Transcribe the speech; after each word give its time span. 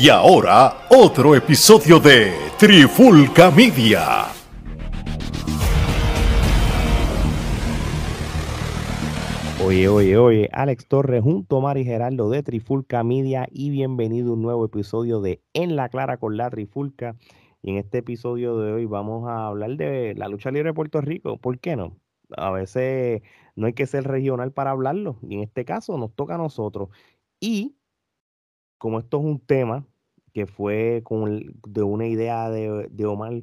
Y 0.00 0.10
ahora, 0.10 0.86
otro 0.90 1.34
episodio 1.34 1.98
de 1.98 2.32
Trifulca 2.56 3.50
Media. 3.50 4.26
Oye, 9.60 9.88
oye, 9.88 10.16
oye, 10.16 10.48
Alex 10.52 10.86
Torres 10.86 11.20
junto 11.20 11.56
a 11.56 11.62
Mari 11.62 11.84
Gerardo 11.84 12.30
de 12.30 12.44
Trifulca 12.44 13.02
Media 13.02 13.48
y 13.50 13.70
bienvenido 13.70 14.30
a 14.30 14.34
un 14.34 14.42
nuevo 14.42 14.66
episodio 14.66 15.20
de 15.20 15.42
En 15.52 15.74
la 15.74 15.88
Clara 15.88 16.18
con 16.18 16.36
la 16.36 16.48
Trifulca. 16.48 17.16
Y 17.60 17.72
en 17.72 17.78
este 17.78 17.98
episodio 17.98 18.56
de 18.56 18.74
hoy 18.74 18.86
vamos 18.86 19.28
a 19.28 19.48
hablar 19.48 19.70
de 19.76 20.14
la 20.14 20.28
lucha 20.28 20.52
libre 20.52 20.68
de 20.68 20.74
Puerto 20.74 21.00
Rico. 21.00 21.38
¿Por 21.38 21.58
qué 21.58 21.74
no? 21.74 21.98
A 22.36 22.52
veces 22.52 23.22
no 23.56 23.66
hay 23.66 23.72
que 23.72 23.86
ser 23.86 24.04
regional 24.04 24.52
para 24.52 24.70
hablarlo. 24.70 25.18
Y 25.22 25.34
en 25.34 25.40
este 25.40 25.64
caso 25.64 25.98
nos 25.98 26.14
toca 26.14 26.36
a 26.36 26.38
nosotros. 26.38 26.90
Y 27.40 27.77
como 28.78 28.98
esto 29.00 29.18
es 29.18 29.24
un 29.24 29.40
tema 29.40 29.86
que 30.32 30.46
fue 30.46 31.02
con, 31.04 31.54
de 31.66 31.82
una 31.82 32.06
idea 32.06 32.50
de, 32.50 32.88
de 32.90 33.06
Omar 33.06 33.34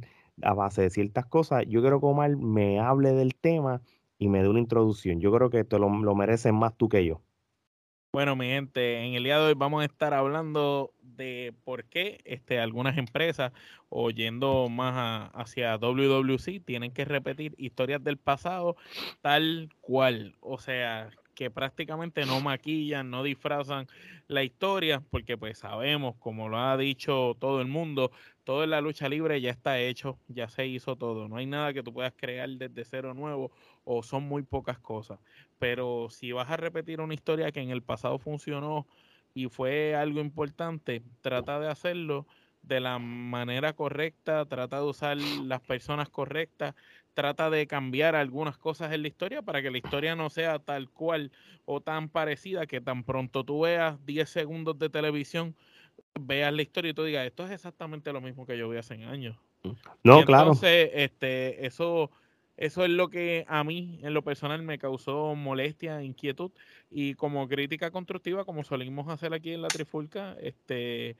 a 0.41 0.53
base 0.53 0.81
de 0.83 0.89
ciertas 0.89 1.25
cosas, 1.25 1.65
yo 1.67 1.81
quiero 1.81 1.99
que 1.99 2.05
Omar 2.07 2.35
me 2.37 2.79
hable 2.79 3.13
del 3.13 3.35
tema 3.35 3.81
y 4.17 4.27
me 4.29 4.41
dé 4.43 4.49
una 4.49 4.59
introducción. 4.59 5.19
Yo 5.21 5.31
creo 5.33 5.49
que 5.49 5.63
te 5.63 5.79
lo, 5.79 5.89
lo 5.89 6.15
mereces 6.15 6.53
más 6.53 6.75
tú 6.77 6.89
que 6.89 7.05
yo. 7.05 7.21
Bueno, 8.13 8.37
mi 8.37 8.45
gente, 8.47 9.03
en 9.05 9.13
el 9.15 9.25
día 9.25 9.37
de 9.39 9.47
hoy 9.47 9.53
vamos 9.55 9.81
a 9.81 9.85
estar 9.85 10.13
hablando 10.13 10.93
de 11.01 11.53
por 11.65 11.83
qué 11.85 12.21
este, 12.23 12.59
algunas 12.59 12.97
empresas, 12.97 13.51
o 13.89 14.09
yendo 14.09 14.69
más 14.69 14.93
a- 14.95 15.25
hacia 15.41 15.77
WWC, 15.77 16.61
tienen 16.61 16.91
que 16.93 17.03
repetir 17.05 17.55
historias 17.57 18.01
del 18.03 18.17
pasado 18.17 18.77
tal 19.21 19.69
cual. 19.81 20.37
O 20.39 20.57
sea, 20.59 21.09
que 21.35 21.51
prácticamente 21.51 22.25
no 22.25 22.39
maquillan, 22.41 23.09
no 23.11 23.23
disfrazan 23.23 23.87
la 24.27 24.43
historia, 24.43 25.01
porque 25.11 25.37
pues 25.37 25.59
sabemos, 25.59 26.15
como 26.17 26.49
lo 26.49 26.57
ha 26.57 26.77
dicho 26.77 27.35
todo 27.39 27.61
el 27.61 27.67
mundo, 27.67 28.11
todo 28.43 28.63
en 28.63 28.71
la 28.71 28.81
lucha 28.81 29.09
libre 29.09 29.41
ya 29.41 29.51
está 29.51 29.79
hecho, 29.79 30.17
ya 30.27 30.47
se 30.49 30.65
hizo 30.67 30.95
todo. 30.95 31.27
No 31.27 31.37
hay 31.37 31.45
nada 31.45 31.73
que 31.73 31.83
tú 31.83 31.93
puedas 31.93 32.13
crear 32.15 32.49
desde 32.49 32.85
cero 32.85 33.13
nuevo, 33.13 33.51
o 33.83 34.01
son 34.01 34.23
muy 34.23 34.43
pocas 34.43 34.79
cosas 34.79 35.19
pero 35.59 36.07
si 36.09 36.31
vas 36.31 36.49
a 36.49 36.57
repetir 36.57 37.01
una 37.01 37.13
historia 37.13 37.51
que 37.51 37.61
en 37.61 37.69
el 37.69 37.81
pasado 37.83 38.19
funcionó 38.19 38.87
y 39.33 39.47
fue 39.49 39.95
algo 39.95 40.21
importante, 40.21 41.03
trata 41.21 41.59
de 41.59 41.69
hacerlo 41.69 42.27
de 42.61 42.79
la 42.79 42.99
manera 42.99 43.73
correcta, 43.73 44.45
trata 44.45 44.77
de 44.77 44.85
usar 44.85 45.17
las 45.17 45.61
personas 45.61 46.09
correctas, 46.09 46.75
trata 47.15 47.49
de 47.49 47.65
cambiar 47.65 48.15
algunas 48.15 48.57
cosas 48.57 48.93
en 48.93 49.01
la 49.01 49.07
historia 49.07 49.41
para 49.41 49.61
que 49.61 49.71
la 49.71 49.77
historia 49.79 50.15
no 50.15 50.29
sea 50.29 50.59
tal 50.59 50.89
cual 50.89 51.31
o 51.63 51.81
tan 51.81 52.09
parecida 52.09 52.67
que 52.67 52.81
tan 52.81 53.03
pronto 53.03 53.43
tú 53.43 53.61
veas 53.61 54.05
10 54.05 54.29
segundos 54.29 54.77
de 54.77 54.89
televisión, 54.89 55.55
veas 56.19 56.53
la 56.53 56.61
historia 56.61 56.91
y 56.91 56.93
tú 56.93 57.03
digas, 57.03 57.25
esto 57.25 57.45
es 57.45 57.51
exactamente 57.51 58.13
lo 58.13 58.21
mismo 58.21 58.45
que 58.45 58.57
yo 58.57 58.69
vi 58.69 58.77
hace 58.77 59.03
años. 59.05 59.37
No, 60.03 60.19
Y 60.19 60.25
claro. 60.25 60.43
Entonces, 60.43 60.91
este, 60.93 61.65
eso, 61.65 62.11
eso 62.57 62.83
es 62.83 62.91
lo 62.91 63.09
que 63.09 63.45
a 63.47 63.63
mí, 63.63 63.99
en 64.03 64.13
lo 64.13 64.21
personal, 64.21 64.61
me 64.61 64.77
causó 64.77 65.35
molestia, 65.35 66.03
inquietud. 66.03 66.51
Y 66.91 67.15
como 67.15 67.47
crítica 67.47 67.91
constructiva, 67.91 68.43
como 68.43 68.63
solimos 68.65 69.07
hacer 69.07 69.33
aquí 69.33 69.53
en 69.53 69.61
la 69.61 69.71
Trifulca, 69.71 70.35
este, 70.41 71.15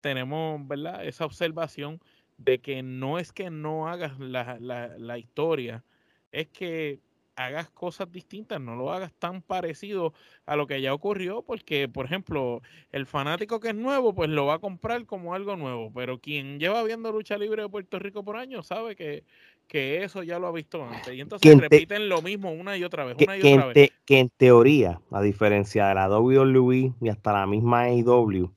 tenemos, 0.00 0.66
¿verdad? 0.66 1.06
Esa 1.06 1.24
observación 1.24 2.00
de 2.40 2.60
que 2.60 2.82
no 2.82 3.18
es 3.18 3.32
que 3.32 3.50
no 3.50 3.88
hagas 3.88 4.18
la, 4.18 4.58
la, 4.60 4.88
la 4.98 5.18
historia, 5.18 5.84
es 6.32 6.48
que 6.48 7.00
hagas 7.36 7.70
cosas 7.70 8.10
distintas, 8.12 8.60
no 8.60 8.76
lo 8.76 8.92
hagas 8.92 9.12
tan 9.18 9.40
parecido 9.40 10.12
a 10.44 10.56
lo 10.56 10.66
que 10.66 10.80
ya 10.82 10.92
ocurrió, 10.92 11.42
porque, 11.42 11.88
por 11.88 12.04
ejemplo, 12.06 12.60
el 12.92 13.06
fanático 13.06 13.60
que 13.60 13.68
es 13.70 13.74
nuevo, 13.74 14.14
pues 14.14 14.28
lo 14.28 14.46
va 14.46 14.54
a 14.54 14.58
comprar 14.58 15.06
como 15.06 15.34
algo 15.34 15.56
nuevo, 15.56 15.90
pero 15.94 16.18
quien 16.18 16.58
lleva 16.60 16.82
viendo 16.82 17.12
lucha 17.12 17.38
libre 17.38 17.62
de 17.62 17.68
Puerto 17.68 17.98
Rico 17.98 18.24
por 18.24 18.36
años 18.36 18.66
sabe 18.66 18.94
que, 18.94 19.24
que 19.68 20.02
eso 20.04 20.22
ya 20.22 20.38
lo 20.38 20.48
ha 20.48 20.52
visto 20.52 20.84
antes. 20.84 21.14
Y 21.14 21.20
entonces 21.20 21.54
te- 21.54 21.62
repiten 21.62 22.08
lo 22.10 22.20
mismo 22.20 22.52
una 22.52 22.76
y 22.76 22.84
otra 22.84 23.04
vez, 23.04 23.16
Que, 23.16 23.24
una 23.24 23.38
y 23.38 23.40
que 23.40 23.52
otra 23.54 23.66
en 23.66 23.68
vez. 23.68 23.88
te- 23.88 23.92
que 24.04 24.18
en 24.18 24.28
teoría, 24.30 25.00
a 25.10 25.22
diferencia 25.22 25.86
de 25.88 25.94
la 25.94 26.08
WWE 26.08 26.92
y 27.00 27.08
hasta 27.08 27.32
la 27.32 27.46
misma 27.46 27.82
AEW 27.84 28.50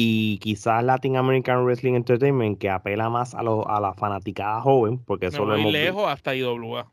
y 0.00 0.38
quizás 0.38 0.84
Latin 0.84 1.16
American 1.16 1.64
Wrestling 1.64 1.94
Entertainment, 1.94 2.58
que 2.58 2.70
apela 2.70 3.10
más 3.10 3.34
a, 3.34 3.42
lo- 3.42 3.68
a 3.68 3.80
la 3.80 3.94
fanaticada 3.94 4.60
joven, 4.60 4.98
porque 5.04 5.26
Me 5.26 5.30
eso 5.30 5.44
lo 5.44 5.46
voy 5.46 5.56
visto. 5.72 5.72
lejos 5.72 6.04
hasta 6.08 6.36
IWA. 6.36 6.92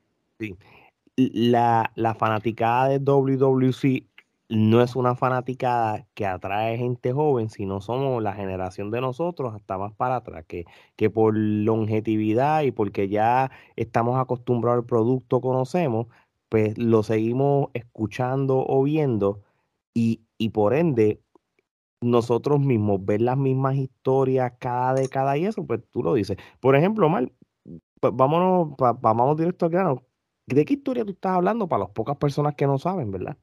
la, 1.16 1.92
la 1.96 2.16
fanaticada 2.16 2.90
de 2.90 3.00
WWC 3.00 4.08
no 4.50 4.82
es 4.82 4.96
una 4.96 5.16
fanaticada 5.16 6.08
que 6.14 6.26
atrae 6.26 6.78
gente 6.78 7.12
joven, 7.14 7.50
sino 7.50 7.82
somos 7.82 8.22
la 8.22 8.34
generación 8.34 8.92
de 8.92 9.02
nosotros 9.02 9.54
hasta 9.56 9.78
más 9.78 9.94
para 9.94 10.18
atrás, 10.18 10.46
que, 10.48 10.66
que 10.96 11.10
por 11.10 11.36
longevidad 11.38 12.62
y 12.64 12.72
porque 12.72 13.08
ya 13.10 13.52
estamos 13.76 14.20
acostumbrados 14.20 14.82
al 14.82 14.86
producto, 14.88 15.42
conocemos, 15.42 16.08
pues 16.50 16.78
lo 16.78 17.02
seguimos 17.04 17.70
escuchando 17.74 18.64
o 18.68 18.84
viendo 18.84 19.42
y, 19.94 20.22
y 20.38 20.50
por 20.50 20.74
ende 20.76 21.22
nosotros 22.06 22.60
mismos 22.62 23.04
ver 23.06 23.22
las 23.22 23.38
mismas 23.38 23.76
historias 23.76 24.54
cada 24.60 24.94
década 24.94 25.38
y 25.38 25.46
eso, 25.46 25.66
pues 25.68 25.82
tú 25.92 26.04
lo 26.04 26.14
dices. 26.14 26.38
Por 26.62 26.76
ejemplo, 26.76 27.08
Omar, 27.08 27.32
pues 28.00 28.14
vámonos, 28.16 28.76
pa- 28.78 28.94
vamos 28.94 29.38
directo 29.38 29.66
al 29.66 29.72
grano. 29.72 30.04
¿De 30.48 30.66
qué 30.66 30.74
historia 30.76 31.06
tú 31.06 31.12
estás 31.14 31.34
hablando 31.34 31.68
para 31.70 31.82
las 31.86 31.92
pocas 31.92 32.18
personas 32.18 32.56
que 32.56 32.68
no 32.68 32.78
saben, 32.80 33.12
verdad? 33.12 33.38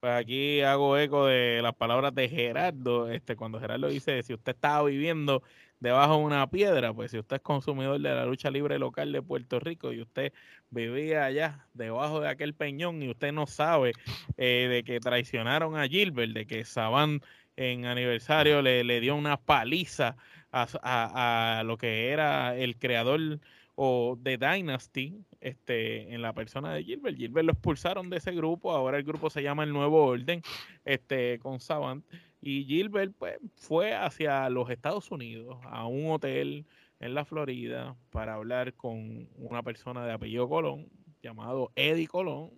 Pues 0.00 0.12
aquí 0.12 0.60
hago 0.60 0.96
eco 0.96 1.26
de 1.26 1.60
las 1.60 1.74
palabras 1.74 2.14
de 2.14 2.28
Gerardo, 2.28 3.10
este, 3.10 3.34
cuando 3.34 3.58
Gerardo 3.58 3.88
dice, 3.88 4.22
si 4.22 4.32
usted 4.32 4.52
estaba 4.54 4.84
viviendo 4.84 5.42
debajo 5.80 6.18
de 6.18 6.24
una 6.24 6.48
piedra, 6.48 6.94
pues 6.94 7.10
si 7.10 7.18
usted 7.18 7.36
es 7.36 7.42
consumidor 7.42 8.00
de 8.00 8.14
la 8.14 8.24
lucha 8.24 8.48
libre 8.52 8.78
local 8.78 9.10
de 9.10 9.22
Puerto 9.22 9.58
Rico 9.58 9.92
y 9.92 10.00
usted 10.00 10.32
vivía 10.70 11.24
allá 11.24 11.66
debajo 11.74 12.20
de 12.20 12.28
aquel 12.28 12.54
peñón 12.54 13.02
y 13.02 13.10
usted 13.10 13.32
no 13.32 13.48
sabe 13.48 13.96
eh, 14.36 14.68
de 14.70 14.84
que 14.84 15.00
traicionaron 15.00 15.76
a 15.76 15.88
Gilbert, 15.88 16.32
de 16.32 16.46
que 16.46 16.64
Saban 16.64 17.20
en 17.58 17.86
aniversario 17.86 18.62
le, 18.62 18.84
le 18.84 19.00
dio 19.00 19.16
una 19.16 19.36
paliza 19.36 20.16
a, 20.52 20.66
a- 20.82 21.58
a 21.58 21.62
lo 21.64 21.76
que 21.76 22.08
era 22.10 22.56
el 22.56 22.76
creador 22.78 23.40
o 23.74 24.16
de 24.20 24.38
Dynasty, 24.38 25.14
este, 25.40 26.12
en 26.14 26.22
la 26.22 26.32
persona 26.32 26.72
de 26.74 26.82
Gilbert. 26.84 27.16
Gilbert 27.16 27.46
lo 27.46 27.52
expulsaron 27.52 28.10
de 28.10 28.16
ese 28.18 28.32
grupo, 28.32 28.72
ahora 28.72 28.96
el 28.98 29.04
grupo 29.04 29.28
se 29.30 29.42
llama 29.42 29.64
El 29.64 29.72
Nuevo 29.72 30.04
Orden, 30.04 30.42
este, 30.84 31.38
con 31.40 31.60
Savant. 31.60 32.04
Y 32.40 32.64
Gilbert 32.64 33.12
pues, 33.18 33.38
fue 33.56 33.94
hacia 33.94 34.48
los 34.50 34.70
Estados 34.70 35.10
Unidos, 35.10 35.58
a 35.64 35.86
un 35.86 36.10
hotel 36.10 36.64
en 37.00 37.14
la 37.14 37.24
Florida, 37.24 37.96
para 38.10 38.34
hablar 38.34 38.72
con 38.74 39.28
una 39.36 39.62
persona 39.62 40.04
de 40.04 40.12
apellido 40.12 40.48
Colón, 40.48 40.88
llamado 41.22 41.70
Eddie 41.76 42.06
Colón, 42.08 42.50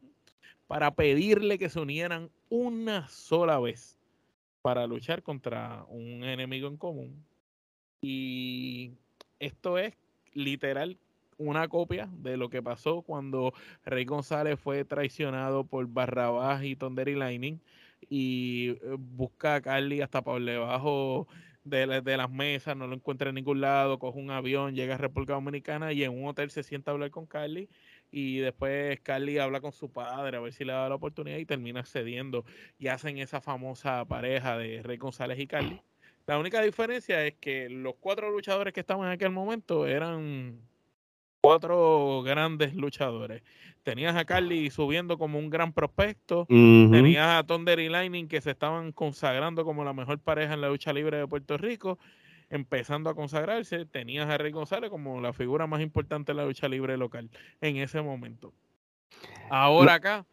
para 0.66 0.94
pedirle 0.94 1.58
que 1.58 1.68
se 1.68 1.80
unieran 1.80 2.30
una 2.48 3.08
sola 3.08 3.58
vez 3.58 3.99
para 4.62 4.86
luchar 4.86 5.22
contra 5.22 5.84
un 5.88 6.24
enemigo 6.24 6.68
en 6.68 6.76
común. 6.76 7.26
Y 8.00 8.92
esto 9.38 9.78
es 9.78 9.94
literal 10.32 10.98
una 11.38 11.68
copia 11.68 12.08
de 12.12 12.36
lo 12.36 12.50
que 12.50 12.62
pasó 12.62 13.02
cuando 13.02 13.52
Rey 13.84 14.04
González 14.04 14.58
fue 14.60 14.84
traicionado 14.84 15.64
por 15.66 15.86
Barrabás 15.88 16.62
y 16.64 16.76
Thunder 16.76 17.08
y 17.08 17.14
Lightning 17.14 17.60
y 18.08 18.70
eh, 18.82 18.96
busca 18.98 19.56
a 19.56 19.60
Carly 19.62 20.00
hasta 20.02 20.22
por 20.22 20.42
debajo 20.44 21.28
de, 21.64 21.86
la- 21.86 22.00
de 22.02 22.16
las 22.16 22.30
mesas, 22.30 22.76
no 22.76 22.86
lo 22.86 22.94
encuentra 22.94 23.28
en 23.30 23.36
ningún 23.36 23.60
lado, 23.60 23.98
coge 23.98 24.18
un 24.18 24.30
avión, 24.30 24.74
llega 24.74 24.94
a 24.94 24.98
República 24.98 25.34
Dominicana 25.34 25.92
y 25.92 26.04
en 26.04 26.12
un 26.12 26.26
hotel 26.28 26.50
se 26.50 26.62
sienta 26.62 26.90
a 26.90 26.94
hablar 26.94 27.10
con 27.10 27.26
Carly 27.26 27.68
y 28.10 28.38
después 28.38 29.00
Carly 29.00 29.38
habla 29.38 29.60
con 29.60 29.72
su 29.72 29.90
padre 29.90 30.36
a 30.36 30.40
ver 30.40 30.52
si 30.52 30.64
le 30.64 30.72
da 30.72 30.88
la 30.88 30.94
oportunidad 30.94 31.38
y 31.38 31.46
termina 31.46 31.80
accediendo 31.80 32.44
y 32.78 32.88
hacen 32.88 33.18
esa 33.18 33.40
famosa 33.40 34.04
pareja 34.04 34.56
de 34.58 34.82
Rey 34.82 34.96
González 34.96 35.38
y 35.38 35.46
Carly. 35.46 35.80
La 36.26 36.38
única 36.38 36.62
diferencia 36.62 37.26
es 37.26 37.34
que 37.40 37.68
los 37.68 37.94
cuatro 37.98 38.30
luchadores 38.30 38.72
que 38.72 38.80
estaban 38.80 39.06
en 39.06 39.12
aquel 39.12 39.30
momento 39.30 39.86
eran 39.86 40.60
cuatro 41.40 42.22
grandes 42.22 42.74
luchadores. 42.74 43.42
Tenías 43.82 44.14
a 44.14 44.24
Carly 44.24 44.70
subiendo 44.70 45.18
como 45.18 45.38
un 45.38 45.48
gran 45.48 45.72
prospecto. 45.72 46.42
Ujú. 46.42 46.90
Tenías 46.92 47.26
a 47.26 47.46
Thunder 47.46 47.80
y 47.80 47.88
Lightning 47.88 48.28
que 48.28 48.40
se 48.40 48.50
estaban 48.50 48.92
consagrando 48.92 49.64
como 49.64 49.84
la 49.84 49.94
mejor 49.94 50.18
pareja 50.18 50.54
en 50.54 50.60
la 50.60 50.68
lucha 50.68 50.92
libre 50.92 51.16
de 51.16 51.26
Puerto 51.26 51.56
Rico, 51.56 51.98
empezando 52.50 53.08
a 53.08 53.14
consagrarse. 53.14 53.86
Tenías 53.86 54.28
a 54.28 54.36
Rey 54.36 54.52
González 54.52 54.90
como 54.90 55.20
la 55.20 55.32
figura 55.32 55.66
más 55.66 55.80
importante 55.80 56.32
en 56.32 56.36
la 56.36 56.44
lucha 56.44 56.68
libre 56.68 56.96
local 56.96 57.30
en 57.60 57.76
ese 57.76 58.02
momento. 58.02 58.52
Ahora 59.48 59.94
acá, 59.94 60.26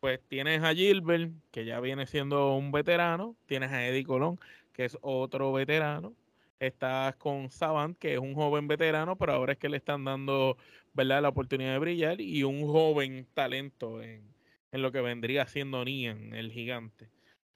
pues 0.00 0.20
tienes 0.28 0.62
a 0.62 0.74
Gilbert, 0.74 1.32
que 1.50 1.64
ya 1.64 1.80
viene 1.80 2.06
siendo 2.06 2.56
un 2.56 2.72
veterano. 2.72 3.36
Tienes 3.46 3.70
a 3.72 3.86
Eddie 3.86 4.04
Colón, 4.04 4.38
que 4.72 4.84
es 4.84 4.96
otro 5.02 5.52
veterano. 5.52 6.14
Estás 6.60 7.16
con 7.16 7.50
Savant, 7.50 7.98
que 7.98 8.14
es 8.14 8.18
un 8.18 8.34
joven 8.34 8.68
veterano, 8.68 9.16
pero 9.16 9.34
ahora 9.34 9.52
es 9.52 9.58
que 9.58 9.68
le 9.68 9.76
están 9.76 10.04
dando 10.04 10.56
¿verdad? 10.94 11.20
la 11.22 11.28
oportunidad 11.28 11.72
de 11.72 11.78
brillar. 11.78 12.20
Y 12.20 12.42
un 12.44 12.66
joven 12.66 13.26
talento 13.34 14.02
en, 14.02 14.22
en 14.72 14.82
lo 14.82 14.92
que 14.92 15.00
vendría 15.00 15.46
siendo 15.46 15.84
Nian, 15.84 16.34
el 16.34 16.52
gigante. 16.52 17.13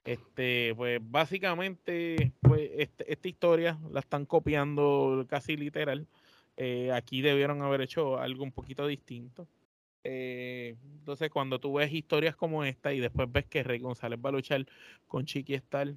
Este, 0.09 0.73
pues 0.73 0.99
básicamente, 1.03 2.33
pues 2.41 2.67
este, 2.73 3.13
esta 3.13 3.27
historia 3.27 3.77
la 3.91 3.99
están 3.99 4.25
copiando 4.25 5.23
casi 5.29 5.55
literal. 5.55 6.07
Eh, 6.57 6.91
aquí 6.91 7.21
debieron 7.21 7.61
haber 7.61 7.81
hecho 7.81 8.17
algo 8.17 8.43
un 8.43 8.51
poquito 8.51 8.87
distinto. 8.87 9.47
Eh, 10.03 10.77
entonces, 10.97 11.29
cuando 11.29 11.59
tú 11.59 11.73
ves 11.73 11.93
historias 11.93 12.35
como 12.35 12.63
esta 12.63 12.91
y 12.91 12.99
después 12.99 13.31
ves 13.31 13.45
que 13.45 13.61
Rey 13.61 13.77
González 13.77 14.19
va 14.19 14.29
a 14.29 14.33
luchar 14.33 14.65
con 15.07 15.25
Chiqui 15.25 15.53
Star, 15.53 15.93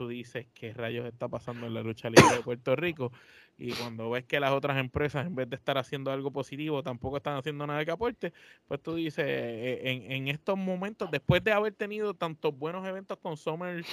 tú 0.00 0.08
dices 0.08 0.46
qué 0.54 0.72
rayos 0.72 1.04
está 1.04 1.28
pasando 1.28 1.66
en 1.66 1.74
la 1.74 1.82
lucha 1.82 2.08
libre 2.08 2.36
de 2.36 2.42
Puerto 2.42 2.74
Rico. 2.74 3.12
Y 3.58 3.72
cuando 3.72 4.08
ves 4.08 4.24
que 4.24 4.40
las 4.40 4.50
otras 4.50 4.78
empresas, 4.78 5.26
en 5.26 5.34
vez 5.34 5.50
de 5.50 5.56
estar 5.56 5.76
haciendo 5.76 6.10
algo 6.10 6.30
positivo, 6.30 6.82
tampoco 6.82 7.18
están 7.18 7.36
haciendo 7.36 7.66
nada 7.66 7.84
que 7.84 7.90
aporte, 7.90 8.32
pues 8.66 8.80
tú 8.80 8.94
dices, 8.94 9.26
eh, 9.28 9.80
en, 9.84 10.10
en 10.10 10.28
estos 10.28 10.56
momentos, 10.56 11.10
después 11.10 11.44
de 11.44 11.52
haber 11.52 11.74
tenido 11.74 12.14
tantos 12.14 12.58
buenos 12.58 12.88
eventos 12.88 13.18
con 13.18 13.36
Summer 13.36 13.84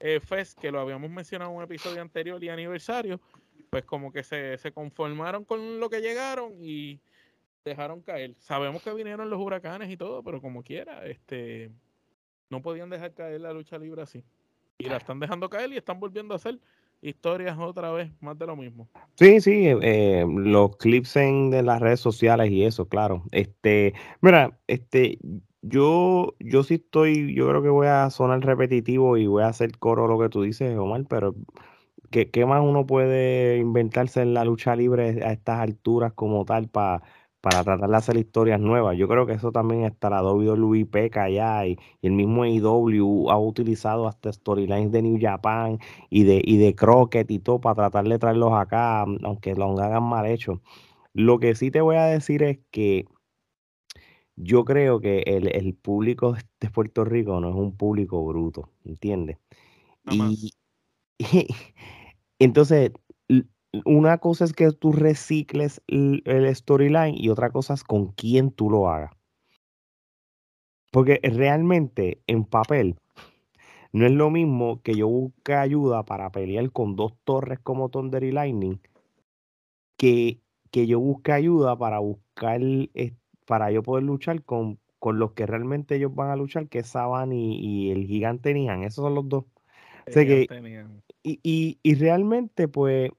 eh, 0.00 0.20
Fest, 0.20 0.58
que 0.58 0.70
lo 0.70 0.80
habíamos 0.80 1.10
mencionado 1.10 1.50
en 1.50 1.56
un 1.56 1.62
episodio 1.62 2.02
anterior 2.02 2.44
y 2.44 2.50
aniversario, 2.50 3.18
pues 3.70 3.86
como 3.86 4.12
que 4.12 4.22
se, 4.22 4.58
se 4.58 4.70
conformaron 4.70 5.46
con 5.46 5.80
lo 5.80 5.88
que 5.88 6.02
llegaron 6.02 6.52
y 6.60 7.00
dejaron 7.64 8.02
caer. 8.02 8.34
Sabemos 8.38 8.82
que 8.82 8.92
vinieron 8.92 9.30
los 9.30 9.40
huracanes 9.40 9.88
y 9.88 9.96
todo, 9.96 10.22
pero 10.22 10.42
como 10.42 10.62
quiera, 10.62 11.06
este 11.06 11.70
no 12.50 12.60
podían 12.60 12.90
dejar 12.90 13.14
caer 13.14 13.40
la 13.40 13.54
lucha 13.54 13.78
libre 13.78 14.02
así. 14.02 14.22
Y 14.78 14.88
la 14.88 14.96
están 14.96 15.20
dejando 15.20 15.48
caer 15.48 15.72
y 15.72 15.76
están 15.76 16.00
volviendo 16.00 16.34
a 16.34 16.36
hacer 16.36 16.58
historias 17.00 17.56
otra 17.58 17.92
vez, 17.92 18.10
más 18.20 18.38
de 18.38 18.46
lo 18.46 18.56
mismo. 18.56 18.88
Sí, 19.14 19.40
sí, 19.40 19.66
eh, 19.66 20.24
los 20.26 20.76
clips 20.76 21.16
en 21.16 21.50
de 21.50 21.62
las 21.62 21.80
redes 21.80 22.00
sociales 22.00 22.50
y 22.50 22.64
eso, 22.64 22.88
claro. 22.88 23.24
Este, 23.30 23.94
mira, 24.20 24.58
este, 24.66 25.18
yo, 25.62 26.34
yo 26.40 26.62
sí 26.62 26.74
estoy, 26.74 27.34
yo 27.34 27.48
creo 27.48 27.62
que 27.62 27.68
voy 27.68 27.86
a 27.86 28.08
sonar 28.10 28.40
repetitivo 28.40 29.16
y 29.16 29.26
voy 29.26 29.42
a 29.42 29.48
hacer 29.48 29.78
coro 29.78 30.08
lo 30.08 30.18
que 30.18 30.28
tú 30.28 30.42
dices, 30.42 30.76
Omar, 30.76 31.04
pero 31.08 31.34
¿qué, 32.10 32.30
qué 32.30 32.46
más 32.46 32.62
uno 32.62 32.86
puede 32.86 33.58
inventarse 33.58 34.22
en 34.22 34.34
la 34.34 34.44
lucha 34.44 34.74
libre 34.74 35.22
a 35.24 35.32
estas 35.32 35.60
alturas 35.60 36.12
como 36.14 36.44
tal 36.44 36.68
para 36.68 37.02
para 37.44 37.62
tratar 37.62 37.90
de 37.90 37.96
hacer 37.96 38.16
historias 38.16 38.58
nuevas. 38.58 38.96
Yo 38.96 39.06
creo 39.06 39.26
que 39.26 39.34
eso 39.34 39.52
también 39.52 39.84
está 39.84 40.08
la 40.08 40.22
WWE 40.22 40.86
peca 40.86 41.24
allá 41.24 41.66
y, 41.66 41.72
y, 42.00 42.06
el 42.06 42.12
mismo 42.12 42.44
AEW 42.44 43.30
ha 43.30 43.38
utilizado 43.38 44.08
hasta 44.08 44.32
storylines 44.32 44.90
de 44.90 45.02
New 45.02 45.18
Japan 45.20 45.78
y 46.08 46.24
de, 46.24 46.40
y 46.42 46.56
de 46.56 46.74
Crockett 46.74 47.30
y 47.30 47.40
todo 47.40 47.60
para 47.60 47.74
tratar 47.74 48.08
de 48.08 48.18
traerlos 48.18 48.54
acá, 48.54 49.02
aunque 49.02 49.54
lo 49.54 49.78
hagan 49.78 50.04
mal 50.04 50.24
hecho. 50.24 50.62
Lo 51.12 51.38
que 51.38 51.54
sí 51.54 51.70
te 51.70 51.82
voy 51.82 51.96
a 51.96 52.06
decir 52.06 52.42
es 52.42 52.60
que 52.70 53.04
yo 54.36 54.64
creo 54.64 55.00
que 55.00 55.18
el, 55.26 55.54
el 55.54 55.74
público 55.74 56.34
de 56.60 56.70
Puerto 56.70 57.04
Rico 57.04 57.40
no 57.40 57.50
es 57.50 57.56
un 57.56 57.76
público 57.76 58.24
bruto, 58.24 58.70
¿entiendes? 58.86 59.36
Y, 60.10 60.54
y, 61.18 61.46
entonces 62.38 62.92
una 63.84 64.18
cosa 64.18 64.44
es 64.44 64.52
que 64.52 64.70
tú 64.72 64.92
recicles 64.92 65.82
el, 65.86 66.22
storyline 66.54 67.14
y 67.16 67.28
otra 67.28 67.50
cosa 67.50 67.74
es 67.74 67.84
con 67.84 68.12
quién 68.12 68.50
tú 68.50 68.70
lo 68.70 68.88
hagas. 68.88 69.12
Porque 70.90 71.20
realmente 71.22 72.22
en 72.26 72.44
papel 72.44 72.96
no 73.92 74.06
es 74.06 74.12
lo 74.12 74.30
mismo 74.30 74.80
que 74.82 74.94
yo 74.94 75.08
busque 75.08 75.54
ayuda 75.54 76.04
para 76.04 76.30
pelear 76.30 76.70
con 76.70 76.96
dos 76.96 77.14
torres 77.24 77.58
como 77.60 77.88
Thunder 77.88 78.22
y 78.22 78.32
Lightning 78.32 78.80
que, 79.96 80.40
que 80.70 80.86
yo 80.86 81.00
busque 81.00 81.32
ayuda 81.32 81.76
para 81.76 81.98
buscar, 81.98 82.60
para 83.46 83.70
yo 83.70 83.82
poder 83.82 84.04
luchar 84.04 84.42
con, 84.42 84.78
con 84.98 85.18
los 85.18 85.32
que 85.32 85.46
realmente 85.46 85.96
ellos 85.96 86.14
van 86.14 86.30
a 86.30 86.36
luchar, 86.36 86.68
que 86.68 86.80
es 86.80 86.88
Saban 86.88 87.32
y, 87.32 87.58
y 87.58 87.90
el 87.90 88.06
gigante 88.06 88.54
Nian. 88.54 88.84
Esos 88.84 89.04
son 89.04 89.14
los 89.14 89.28
dos. 89.28 89.44
O 90.06 90.10
sea 90.10 90.24
que, 90.24 90.46
y, 91.22 91.40
y, 91.42 91.78
y 91.82 91.94
realmente, 91.94 92.68
pues, 92.68 93.10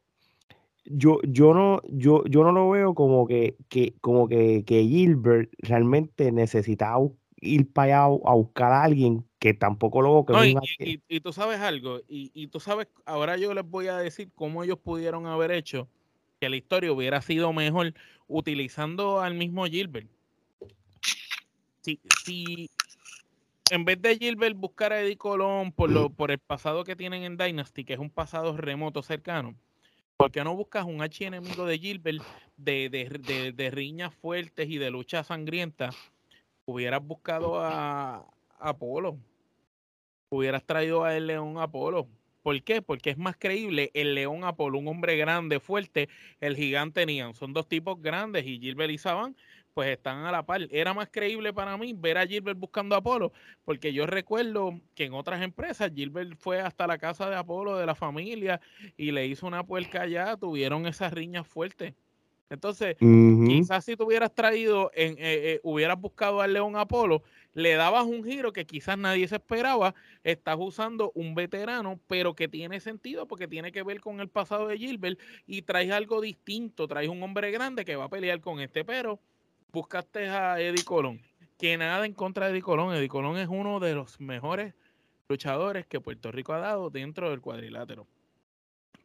yo, 0.85 1.19
yo 1.23 1.53
no, 1.53 1.81
yo, 1.89 2.23
yo 2.25 2.43
no 2.43 2.51
lo 2.51 2.69
veo 2.69 2.93
como 2.93 3.27
que, 3.27 3.55
que, 3.69 3.93
como 4.01 4.27
que, 4.27 4.63
que 4.65 4.83
Gilbert 4.83 5.51
realmente 5.59 6.31
necesitaba 6.31 7.07
ir 7.41 7.71
para 7.71 8.05
allá 8.05 8.19
a 8.25 8.33
buscar 8.33 8.71
a 8.71 8.83
alguien 8.83 9.25
que 9.39 9.53
tampoco 9.53 10.01
lo 10.01 10.13
veo 10.13 10.25
que 10.25 10.33
no, 10.33 10.45
y, 10.45 10.55
y, 10.79 11.01
y, 11.07 11.19
tú 11.19 11.33
sabes 11.33 11.59
algo, 11.59 11.99
y, 12.07 12.31
y 12.33 12.47
tú 12.47 12.59
sabes, 12.59 12.87
ahora 13.05 13.37
yo 13.37 13.53
les 13.53 13.69
voy 13.69 13.87
a 13.87 13.97
decir 13.97 14.29
cómo 14.35 14.63
ellos 14.63 14.79
pudieron 14.79 15.25
haber 15.27 15.51
hecho 15.51 15.87
que 16.39 16.49
la 16.49 16.55
historia 16.55 16.91
hubiera 16.91 17.21
sido 17.21 17.53
mejor 17.53 17.93
utilizando 18.27 19.21
al 19.21 19.35
mismo 19.35 19.65
Gilbert. 19.65 20.09
Si, 21.81 21.99
si 22.23 22.69
en 23.69 23.85
vez 23.85 24.01
de 24.01 24.17
Gilbert 24.17 24.55
buscar 24.57 24.93
a 24.93 25.01
Eddie 25.01 25.17
Colón 25.17 25.71
por, 25.71 25.89
lo, 25.91 26.09
por 26.15 26.31
el 26.31 26.39
pasado 26.39 26.83
que 26.83 26.95
tienen 26.95 27.23
en 27.23 27.37
Dynasty, 27.37 27.83
que 27.83 27.93
es 27.93 27.99
un 27.99 28.09
pasado 28.09 28.57
remoto 28.57 29.01
cercano, 29.01 29.55
¿Por 30.17 30.31
qué 30.31 30.45
no 30.45 30.55
buscas 30.55 30.85
un 30.85 31.01
archi 31.01 31.25
enemigo 31.25 31.65
de 31.65 31.77
Gilbert 31.77 32.23
de, 32.55 32.89
de, 32.89 33.51
de, 33.51 33.71
riñas 33.71 34.13
fuertes 34.13 34.69
y 34.69 34.77
de 34.77 34.89
lucha 34.89 35.25
sangrienta? 35.25 35.89
Hubieras 36.65 37.05
buscado 37.05 37.59
a 37.59 38.25
Apolo. 38.57 39.17
Hubieras 40.29 40.63
traído 40.63 41.03
a 41.03 41.17
el 41.17 41.27
León 41.27 41.57
Apolo. 41.57 42.07
¿Por 42.43 42.61
qué? 42.63 42.81
Porque 42.81 43.09
es 43.09 43.17
más 43.17 43.35
creíble 43.35 43.91
el 43.93 44.15
León 44.15 44.45
Apolo, 44.45 44.77
un 44.77 44.87
hombre 44.87 45.17
grande, 45.17 45.59
fuerte, 45.59 46.07
el 46.39 46.55
gigante 46.55 47.05
Nian. 47.05 47.33
Son 47.33 47.51
dos 47.51 47.67
tipos 47.67 48.01
grandes 48.01 48.45
y 48.45 48.57
Gilbert 48.59 48.91
y 48.91 48.97
Saban 48.97 49.35
pues 49.75 49.89
están 49.89 50.25
a 50.25 50.31
la 50.31 50.45
par. 50.45 50.61
Era 50.71 50.93
más 50.93 51.09
creíble 51.11 51.53
para 51.53 51.77
mí 51.77 51.93
ver 51.93 52.17
a 52.17 52.25
Gilbert 52.25 52.57
buscando 52.57 52.95
a 52.95 52.99
Apolo, 52.99 53.33
porque 53.65 53.91
yo 53.91 54.07
recuerdo 54.07 54.79
que 54.95 55.03
en 55.03 55.13
otras 55.13 55.43
empresas 55.43 55.91
Gilbert 55.93 56.37
fue 56.39 56.61
hasta 56.61 56.87
la 56.87 56.97
casa 56.97 57.29
de 57.29 57.35
Apolo, 57.35 57.77
de 57.77 57.85
la 57.85 57.93
familia, 57.93 58.61
y 58.95 59.11
le 59.11 59.27
hizo 59.27 59.45
una 59.45 59.65
puerca 59.65 60.03
allá, 60.03 60.37
tuvieron 60.37 60.87
esas 60.87 61.11
riñas 61.11 61.45
fuertes. 61.45 61.93
Entonces, 62.49 62.95
quizás 62.99 63.83
si 63.83 63.97
tú 63.97 64.05
hubieras 64.05 64.33
traído, 64.33 64.91
en, 64.93 65.13
eh, 65.13 65.17
eh, 65.19 65.59
hubieras 65.63 65.99
buscado 65.99 66.39
al 66.41 66.53
León 66.53 66.77
Apolo, 66.77 67.23
le 67.53 67.73
dabas 67.73 68.05
un 68.05 68.23
giro 68.23 68.53
que 68.53 68.65
quizás 68.65 68.97
nadie 68.97 69.27
se 69.27 69.35
esperaba, 69.35 69.93
estás 70.23 70.55
usando 70.57 71.11
un 71.15 71.35
veterano, 71.35 71.99
pero 72.07 72.33
que 72.33 72.47
tiene 72.47 72.79
sentido 72.79 73.27
porque 73.27 73.49
tiene 73.49 73.73
que 73.73 73.83
ver 73.83 73.99
con 73.99 74.21
el 74.21 74.29
pasado 74.29 74.67
de 74.67 74.77
Gilbert 74.77 75.19
y 75.45 75.63
traes 75.63 75.91
algo 75.91 76.21
distinto, 76.21 76.87
traes 76.87 77.09
un 77.09 77.21
hombre 77.23 77.51
grande 77.51 77.83
que 77.83 77.97
va 77.97 78.05
a 78.05 78.09
pelear 78.09 78.39
con 78.39 78.61
este, 78.61 78.85
pero 78.85 79.19
buscaste 79.75 80.29
a 80.29 80.59
Eddie 80.59 80.85
Colón, 80.85 81.19
que 81.59 81.77
nada 81.77 82.05
en 82.05 82.13
contra 82.13 82.45
de 82.45 82.53
Eddie 82.53 82.61
Colón. 82.61 82.95
Eddie 82.95 83.09
Colón 83.09 83.37
es 83.37 83.49
uno 83.49 83.81
de 83.81 83.93
los 83.93 84.21
mejores 84.21 84.73
luchadores 85.27 85.85
que 85.85 85.99
Puerto 85.99 86.31
Rico 86.31 86.53
ha 86.53 86.59
dado 86.59 86.89
dentro 86.89 87.29
del 87.29 87.41
cuadrilátero. 87.41 88.07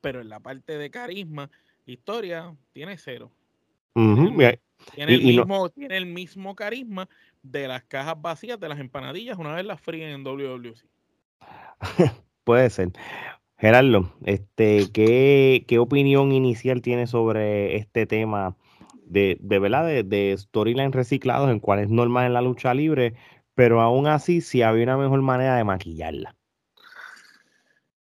Pero 0.00 0.21
en 0.21 0.29
la 0.29 0.39
parte 0.39 0.79
de 0.79 0.89
carisma, 0.91 1.50
historia, 1.87 2.55
tiene 2.73 2.97
cero. 2.97 3.33
tiene, 4.95 5.15
el 5.15 5.23
mismo, 5.23 5.69
tiene 5.71 5.97
el 5.97 6.07
mismo 6.07 6.55
carisma 6.55 7.09
de 7.43 7.67
las 7.67 7.83
cajas 7.83 8.15
vacías 8.23 8.59
de 8.61 8.69
las 8.69 8.79
empanadillas 8.79 9.39
una 9.39 9.57
vez 9.57 9.67
las 9.67 9.81
fríen 9.81 10.11
en 10.11 10.25
WWC. 10.25 10.87
Puede 12.45 12.71
ser. 12.71 12.93
Gerardo, 13.59 14.15
este, 14.25 14.91
¿qué, 14.93 15.65
¿qué 15.67 15.79
opinión 15.81 16.31
inicial 16.33 16.81
tiene 16.81 17.09
sobre 17.09 17.77
este 17.77 18.07
tema 18.07 18.57
de, 19.11 19.37
de 19.40 19.59
verdad, 19.59 19.87
de, 19.87 20.02
de 20.05 20.37
storyline 20.38 20.93
reciclados 20.93 21.50
en 21.50 21.61
cuál 21.61 21.81
es 21.81 21.90
normal 21.90 22.26
en 22.26 22.35
la 22.35 22.43
lucha 22.43 22.73
libre, 22.75 23.14
pero 23.55 23.81
aún 23.81 24.07
así 24.07 24.40
si 24.40 24.62
había 24.62 24.85
una 24.85 24.97
mejor 24.97 25.21
manera 25.23 25.57
de 25.57 25.64
maquillarla. 25.64 26.35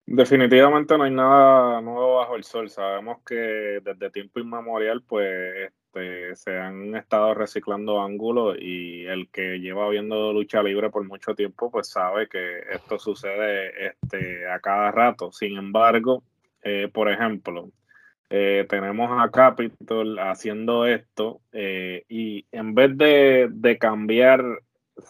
Definitivamente 0.10 0.98
no 0.98 1.04
hay 1.04 1.12
nada 1.12 1.82
nuevo 1.82 2.16
bajo 2.16 2.38
el 2.38 2.44
sol. 2.46 2.70
Sabemos 2.70 3.18
que 3.26 3.82
desde 3.84 4.10
tiempo 4.10 4.40
inmemorial, 4.40 5.04
pues 5.04 5.70
este, 5.98 6.36
se 6.36 6.58
han 6.58 6.96
estado 6.96 7.34
reciclando 7.34 8.02
ángulos 8.02 8.58
y 8.58 9.06
el 9.06 9.30
que 9.30 9.60
lleva 9.60 9.90
viendo 9.90 10.32
lucha 10.32 10.64
libre 10.64 10.90
por 10.90 11.06
mucho 11.06 11.36
tiempo, 11.36 11.70
pues 11.70 11.90
sabe 11.90 12.30
que 12.30 12.60
esto 12.72 12.98
sucede 12.98 13.88
este, 13.88 14.48
a 14.50 14.62
cada 14.62 14.92
rato. 14.92 15.32
Sin 15.34 15.58
embargo, 15.58 16.24
eh, 16.64 16.90
por 16.92 17.12
ejemplo, 17.12 17.70
eh, 18.30 18.66
tenemos 18.68 19.10
a 19.22 19.32
Capitol 19.32 20.20
haciendo 20.20 20.86
esto 20.86 21.40
eh, 21.54 22.04
y 22.10 22.46
en 22.52 22.76
vez 22.76 22.98
de, 22.98 23.48
de 23.50 23.78
cambiar, 23.78 24.44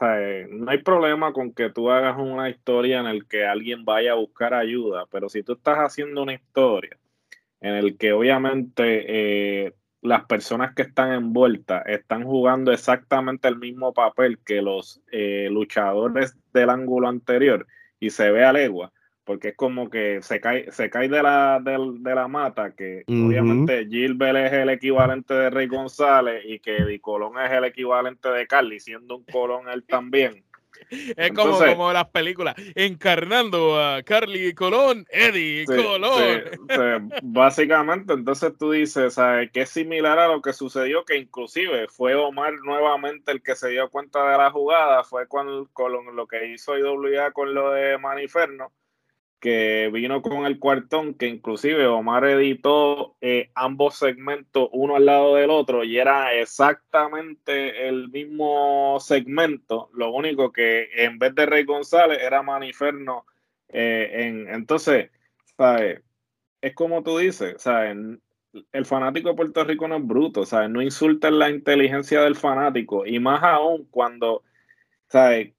eh, 0.01 0.47
no 0.51 0.69
hay 0.69 0.83
problema 0.83 1.33
con 1.33 1.51
que 1.51 1.71
tú 1.71 1.89
hagas 1.89 2.17
una 2.19 2.49
historia 2.49 2.99
en 2.99 3.07
el 3.07 3.27
que 3.27 3.45
alguien 3.45 3.85
vaya 3.85 4.11
a 4.11 4.15
buscar 4.15 4.53
ayuda, 4.53 5.07
pero 5.11 5.29
si 5.29 5.41
tú 5.41 5.53
estás 5.53 5.77
haciendo 5.77 6.21
una 6.21 6.35
historia 6.35 6.95
en 7.59 7.73
el 7.73 7.97
que 7.97 8.13
obviamente 8.13 9.73
las 10.03 10.25
personas 10.25 10.75
que 10.75 10.83
están 10.83 11.11
envueltas 11.11 11.87
están 11.87 12.23
jugando 12.23 12.71
exactamente 12.71 13.47
el 13.47 13.57
mismo 13.57 13.93
papel 13.93 14.37
que 14.45 14.61
los 14.61 15.01
luchadores 15.49 16.37
del 16.53 16.69
ángulo 16.69 17.07
anterior 17.07 17.65
y 17.99 18.11
se 18.11 18.29
ve 18.29 18.45
a 18.45 18.53
legua, 18.53 18.93
porque 19.27 19.49
es 19.49 19.55
como 19.57 19.89
que 19.89 20.21
se 20.21 20.39
cae, 20.39 20.71
se 20.71 20.89
cae 20.89 21.09
de 21.09 21.21
la, 21.21 21.59
de, 21.61 21.77
de 21.99 22.15
la 22.15 22.29
mata, 22.29 22.71
que 22.71 23.03
obviamente 23.07 23.85
Gilbert 23.85 24.37
es 24.37 24.53
el 24.53 24.69
equivalente 24.69 25.33
de 25.33 25.49
Rey 25.49 25.67
González 25.67 26.43
y 26.45 26.59
que 26.59 26.85
Di 26.85 26.99
Colón 26.99 27.33
es 27.37 27.51
el 27.51 27.65
equivalente 27.65 28.29
de 28.29 28.47
Carly, 28.47 28.79
siendo 28.79 29.17
un 29.17 29.25
Colón 29.25 29.67
él 29.69 29.83
también. 29.83 30.43
Es 31.17 31.31
como, 31.31 31.57
como 31.57 31.91
las 31.91 32.07
películas, 32.09 32.53
encarnando 32.75 33.83
a 33.83 34.03
Carly 34.03 34.53
Colón, 34.53 35.05
Eddie 35.09 35.65
Colón. 35.65 37.09
básicamente, 37.23 38.13
entonces 38.13 38.53
tú 38.59 38.71
dices, 38.71 39.15
¿sabes? 39.15 39.49
Que 39.51 39.61
es 39.61 39.69
similar 39.69 40.19
a 40.19 40.27
lo 40.27 40.41
que 40.41 40.53
sucedió, 40.53 41.03
que 41.03 41.17
inclusive 41.17 41.87
fue 41.87 42.13
Omar 42.13 42.53
nuevamente 42.63 43.31
el 43.31 43.41
que 43.41 43.55
se 43.55 43.69
dio 43.69 43.89
cuenta 43.89 44.29
de 44.31 44.37
la 44.37 44.51
jugada, 44.51 45.03
fue 45.03 45.27
con, 45.27 45.65
con 45.73 46.15
lo 46.15 46.27
que 46.27 46.53
hizo 46.53 46.77
IWA 46.77 47.31
con 47.31 47.55
lo 47.55 47.71
de 47.71 47.97
Maniferno 47.97 48.71
que 49.39 49.89
vino 49.93 50.21
con 50.21 50.45
el 50.45 50.59
cuartón, 50.59 51.13
que 51.13 51.27
inclusive 51.27 51.85
Omar 51.87 52.25
editó 52.25 53.15
eh, 53.21 53.51
ambos 53.53 53.95
segmentos 53.95 54.69
uno 54.71 54.95
al 54.95 55.05
lado 55.05 55.35
del 55.35 55.51
otro 55.51 55.83
y 55.83 55.97
era 55.99 56.33
exactamente 56.33 57.87
el 57.87 58.09
mismo 58.09 58.97
segmento, 58.99 59.89
lo 59.93 60.11
único 60.11 60.51
que 60.51 60.89
en 60.95 61.19
vez 61.19 61.35
de 61.35 61.45
Rey 61.45 61.63
González 61.65 62.19
era 62.21 62.41
Maniferno. 62.41 63.25
Eh, 63.69 64.09
en, 64.27 64.47
entonces, 64.49 65.11
¿sabes? 65.57 66.01
Es 66.61 66.73
como 66.73 67.03
tú 67.03 67.17
dices, 67.17 67.61
¿sabes? 67.61 67.95
El 68.71 68.85
fanático 68.85 69.29
de 69.29 69.35
Puerto 69.35 69.63
Rico 69.63 69.87
no 69.87 69.97
es 69.97 70.07
bruto, 70.07 70.45
¿sabes? 70.45 70.69
No 70.69 70.81
insulten 70.81 71.37
la 71.37 71.49
inteligencia 71.49 72.21
del 72.21 72.35
fanático 72.35 73.05
y 73.05 73.19
más 73.19 73.43
aún 73.43 73.85
cuando, 73.91 74.43
¿sabes? 75.09 75.53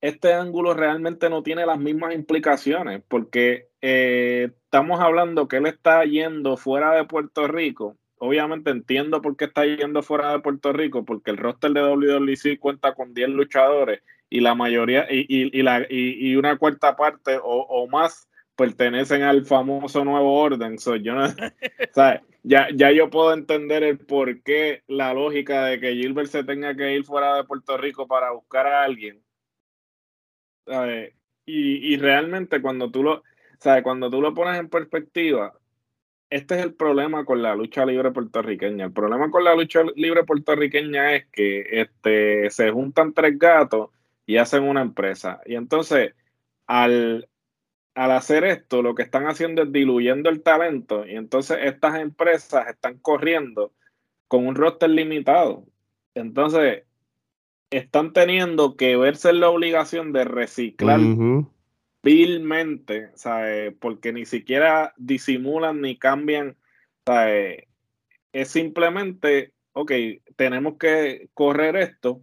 Este 0.00 0.32
ángulo 0.32 0.74
realmente 0.74 1.28
no 1.28 1.42
tiene 1.42 1.66
las 1.66 1.78
mismas 1.78 2.14
implicaciones, 2.14 3.02
porque 3.08 3.68
eh, 3.80 4.50
estamos 4.64 5.00
hablando 5.00 5.48
que 5.48 5.56
él 5.56 5.66
está 5.66 6.04
yendo 6.04 6.56
fuera 6.56 6.92
de 6.92 7.04
Puerto 7.04 7.48
Rico. 7.48 7.96
Obviamente 8.18 8.70
entiendo 8.70 9.22
por 9.22 9.36
qué 9.36 9.46
está 9.46 9.64
yendo 9.64 10.02
fuera 10.02 10.32
de 10.32 10.40
Puerto 10.40 10.72
Rico, 10.72 11.04
porque 11.04 11.30
el 11.30 11.36
roster 11.36 11.72
de 11.72 11.82
WWC 11.82 12.58
cuenta 12.58 12.94
con 12.94 13.14
10 13.14 13.30
luchadores 13.30 14.02
y 14.30 14.40
la 14.40 14.54
mayoría, 14.54 15.06
y, 15.10 15.26
y, 15.28 15.62
la, 15.62 15.86
y, 15.88 16.36
una 16.36 16.58
cuarta 16.58 16.96
parte 16.96 17.38
o, 17.38 17.62
o, 17.62 17.88
más 17.88 18.28
pertenecen 18.56 19.22
al 19.22 19.46
famoso 19.46 20.04
nuevo 20.04 20.38
orden. 20.38 20.78
So, 20.78 20.96
yo 20.96 21.14
no, 21.14 21.26
ya, 22.42 22.68
ya 22.74 22.90
yo 22.92 23.08
puedo 23.08 23.32
entender 23.32 23.82
el 23.84 23.98
por 23.98 24.42
qué 24.42 24.82
la 24.86 25.14
lógica 25.14 25.64
de 25.64 25.80
que 25.80 25.94
Gilbert 25.94 26.28
se 26.28 26.44
tenga 26.44 26.74
que 26.74 26.94
ir 26.94 27.04
fuera 27.04 27.36
de 27.36 27.44
Puerto 27.44 27.78
Rico 27.78 28.06
para 28.06 28.32
buscar 28.32 28.66
a 28.66 28.82
alguien 28.82 29.22
y, 31.46 31.96
realmente 31.96 32.60
cuando 32.60 32.90
tú 32.90 33.02
lo, 33.02 33.22
¿sabes? 33.58 33.82
Cuando 33.82 34.10
tú 34.10 34.20
lo 34.20 34.34
pones 34.34 34.58
en 34.60 34.68
perspectiva, 34.68 35.54
este 36.30 36.56
es 36.56 36.62
el 36.62 36.74
problema 36.74 37.24
con 37.24 37.42
la 37.42 37.54
lucha 37.54 37.86
libre 37.86 38.10
puertorriqueña. 38.12 38.86
El 38.86 38.92
problema 38.92 39.30
con 39.30 39.44
la 39.44 39.54
lucha 39.54 39.82
libre 39.96 40.24
puertorriqueña 40.24 41.14
es 41.14 41.26
que 41.32 41.64
este, 41.70 42.50
se 42.50 42.70
juntan 42.70 43.14
tres 43.14 43.38
gatos 43.38 43.90
y 44.26 44.36
hacen 44.36 44.64
una 44.64 44.82
empresa. 44.82 45.40
Y 45.46 45.54
entonces, 45.54 46.14
al, 46.66 47.28
al 47.94 48.10
hacer 48.12 48.44
esto, 48.44 48.82
lo 48.82 48.94
que 48.94 49.02
están 49.02 49.26
haciendo 49.26 49.62
es 49.62 49.72
diluyendo 49.72 50.28
el 50.28 50.42
talento. 50.42 51.06
Y 51.06 51.16
entonces 51.16 51.58
estas 51.62 51.98
empresas 51.98 52.68
están 52.68 52.98
corriendo 52.98 53.72
con 54.28 54.46
un 54.46 54.54
roster 54.54 54.90
limitado. 54.90 55.64
Entonces, 56.14 56.84
están 57.70 58.12
teniendo 58.12 58.76
que 58.76 58.96
verse 58.96 59.30
en 59.30 59.40
la 59.40 59.50
obligación 59.50 60.12
de 60.12 60.24
reciclar 60.24 61.00
vilmente, 62.02 63.10
¿sabes? 63.14 63.74
Porque 63.78 64.12
ni 64.12 64.24
siquiera 64.24 64.94
disimulan 64.96 65.80
ni 65.80 65.98
cambian, 65.98 66.56
¿sabes? 67.04 67.64
Es 68.32 68.48
simplemente, 68.48 69.52
ok, 69.72 69.92
tenemos 70.36 70.78
que 70.78 71.28
correr 71.34 71.76
esto. 71.76 72.22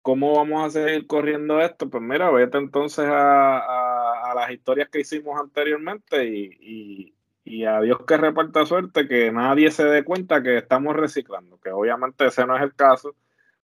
¿Cómo 0.00 0.34
vamos 0.36 0.64
a 0.64 0.70
seguir 0.70 1.06
corriendo 1.06 1.60
esto? 1.60 1.88
Pues 1.88 2.02
mira, 2.02 2.30
vete 2.30 2.58
entonces 2.58 3.04
a, 3.06 4.30
a, 4.30 4.34
las 4.34 4.50
historias 4.50 4.88
que 4.88 5.00
hicimos 5.00 5.38
anteriormente 5.38 6.26
y, 6.26 6.56
y, 6.60 7.14
y 7.44 7.64
a 7.64 7.80
Dios 7.80 7.98
que 8.04 8.16
reparta 8.16 8.66
suerte 8.66 9.06
que 9.06 9.30
nadie 9.30 9.70
se 9.70 9.84
dé 9.84 10.02
cuenta 10.02 10.42
que 10.42 10.58
estamos 10.58 10.96
reciclando, 10.96 11.60
que 11.60 11.70
obviamente 11.70 12.26
ese 12.26 12.44
no 12.46 12.56
es 12.56 12.62
el 12.62 12.74
caso 12.74 13.14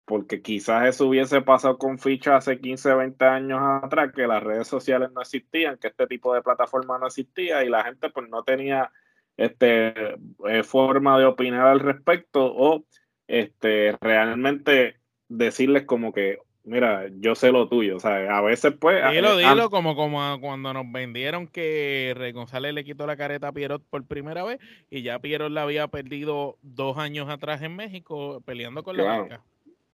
porque 0.04 0.42
quizás 0.42 0.86
eso 0.86 1.06
hubiese 1.06 1.40
pasado 1.40 1.78
con 1.78 1.98
ficha 1.98 2.36
hace 2.36 2.60
15, 2.60 2.94
20 2.94 3.24
años 3.24 3.60
atrás, 3.82 4.12
que 4.14 4.26
las 4.26 4.42
redes 4.42 4.68
sociales 4.68 5.10
no 5.12 5.22
existían, 5.22 5.78
que 5.78 5.88
este 5.88 6.06
tipo 6.06 6.34
de 6.34 6.42
plataforma 6.42 6.98
no 6.98 7.06
existía 7.06 7.64
y 7.64 7.68
la 7.68 7.84
gente 7.84 8.10
pues 8.10 8.28
no 8.28 8.42
tenía 8.42 8.90
este, 9.36 10.14
eh, 10.48 10.62
forma 10.62 11.18
de 11.18 11.24
opinar 11.24 11.66
al 11.66 11.80
respecto 11.80 12.44
o 12.44 12.84
este, 13.26 13.96
realmente 14.00 14.96
decirles 15.28 15.84
como 15.86 16.12
que, 16.12 16.38
mira, 16.64 17.08
yo 17.20 17.34
sé 17.34 17.50
lo 17.50 17.66
tuyo, 17.66 17.96
o 17.96 18.00
sea, 18.00 18.36
a 18.36 18.42
veces 18.42 18.74
pues... 18.78 19.10
Dilo, 19.10 19.40
eh, 19.40 19.48
dilo, 19.48 19.70
como, 19.70 19.96
como 19.96 20.38
cuando 20.38 20.74
nos 20.74 20.92
vendieron 20.92 21.48
que 21.48 22.12
Rey 22.14 22.32
González 22.32 22.74
le 22.74 22.84
quitó 22.84 23.06
la 23.06 23.16
careta 23.16 23.48
a 23.48 23.52
Pierrot 23.52 23.82
por 23.88 24.06
primera 24.06 24.44
vez 24.44 24.60
y 24.90 25.00
ya 25.00 25.18
Pierrot 25.18 25.50
la 25.50 25.62
había 25.62 25.88
perdido 25.88 26.58
dos 26.60 26.98
años 26.98 27.30
atrás 27.30 27.62
en 27.62 27.74
México 27.74 28.42
peleando 28.44 28.82
con 28.82 28.98
la 28.98 29.04
marca. 29.04 29.42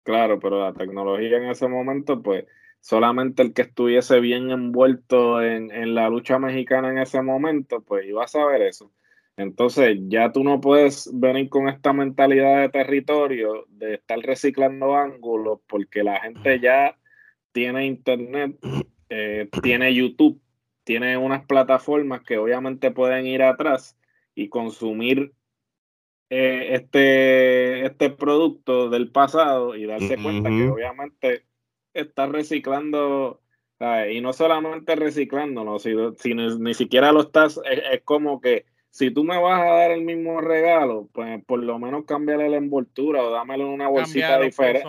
Claro, 0.03 0.41
pero 0.41 0.61
la 0.61 0.73
tecnología 0.73 1.37
en 1.37 1.51
ese 1.51 1.69
momento, 1.69 2.23
pues 2.23 2.47
solamente 2.81 3.43
el 3.43 3.53
que 3.53 3.63
estuviese 3.63 4.21
bien 4.21 4.51
envuelto 4.51 5.43
en, 5.43 5.71
en, 5.71 5.95
la 5.95 6.09
lucha 6.09 6.39
mexicana 6.39 6.91
en 6.91 6.99
ese 6.99 7.21
momento, 7.23 7.83
pues 7.83 8.07
iba 8.07 8.25
a 8.25 8.29
saber 8.29 8.63
eso. 8.63 8.91
Entonces 9.37 9.99
ya 10.09 10.33
tú 10.33 10.45
no 10.45 10.61
puedes 10.61 11.11
venir 11.13 11.49
con 11.49 11.69
esta 11.69 11.93
mentalidad 11.93 12.61
de 12.61 12.69
territorio, 12.69 13.67
de 13.69 13.95
estar 13.95 14.19
reciclando 14.19 14.97
ángulos, 14.97 15.61
porque 15.67 16.03
la 16.03 16.21
gente 16.21 16.61
ya 16.61 16.97
tiene 17.53 17.87
internet, 17.87 18.59
eh, 19.09 19.49
tiene 19.63 19.95
YouTube, 19.95 20.41
tiene 20.85 21.17
unas 21.17 21.47
plataformas 21.47 22.23
que 22.23 22.39
obviamente 22.39 22.91
pueden 22.91 23.27
ir 23.27 23.43
atrás 23.43 23.97
y 24.35 24.49
consumir 24.49 25.33
eh, 26.33 26.75
este, 26.77 27.85
este 27.87 28.11
producto 28.11 28.89
del 28.89 29.11
pasado 29.11 29.75
y 29.75 29.85
darse 29.85 30.17
cuenta 30.17 30.49
que 30.49 30.69
obviamente 30.69 31.45
está 31.93 32.27
reciclando, 32.27 33.41
y 34.09 34.21
no 34.21 34.33
solamente 34.33 34.95
reciclándolo, 34.95 35.81
sino, 35.81 36.15
ni 36.61 36.75
siquiera 36.75 37.11
lo 37.11 37.23
estás, 37.23 37.61
es, 37.69 38.03
como 38.05 38.41
que 38.41 38.65
si 38.91 39.11
tú 39.11 39.25
me 39.25 39.39
vas 39.39 39.61
a 39.61 39.73
dar 39.73 39.91
el 39.91 40.03
mismo 40.03 40.41
regalo, 40.41 41.09
pues 41.13 41.45
por 41.47 41.65
lo 41.65 41.81
menos 41.81 42.05
cámbiale 42.05 42.49
la 42.49 42.59
envoltura 42.59 43.25
o 43.25 43.31
dámelo 43.33 43.65
en 43.65 43.71
una 43.71 43.89
bolsita 43.89 44.39
diferente. 44.39 44.87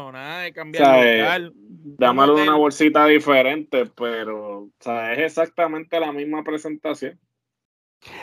Dámelo 1.98 2.38
en 2.38 2.44
una 2.44 2.56
bolsita 2.56 3.08
diferente, 3.08 3.88
pero 3.96 4.70
es 4.86 5.18
exactamente 5.18 6.00
la 6.00 6.12
misma 6.12 6.44
presentación. 6.44 7.20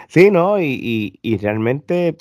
Sí, 0.06 0.30
¿no? 0.30 0.60
Y, 0.60 1.18
y 1.20 1.36
realmente 1.38 2.16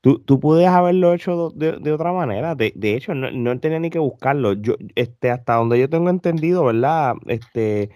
Tú, 0.00 0.18
tú 0.20 0.40
puedes 0.40 0.66
haberlo 0.66 1.12
hecho 1.12 1.50
de, 1.50 1.92
otra 1.92 2.12
manera. 2.12 2.54
De, 2.54 2.72
hecho, 2.94 3.14
no, 3.14 3.60
tenía 3.60 3.78
ni 3.78 3.90
que 3.90 3.98
buscarlo. 3.98 4.54
Yo, 4.54 4.76
este, 4.94 5.30
hasta 5.30 5.56
donde 5.56 5.78
yo 5.78 5.90
tengo 5.90 6.08
entendido, 6.08 6.64
¿verdad? 6.64 7.16
Este, 7.26 7.90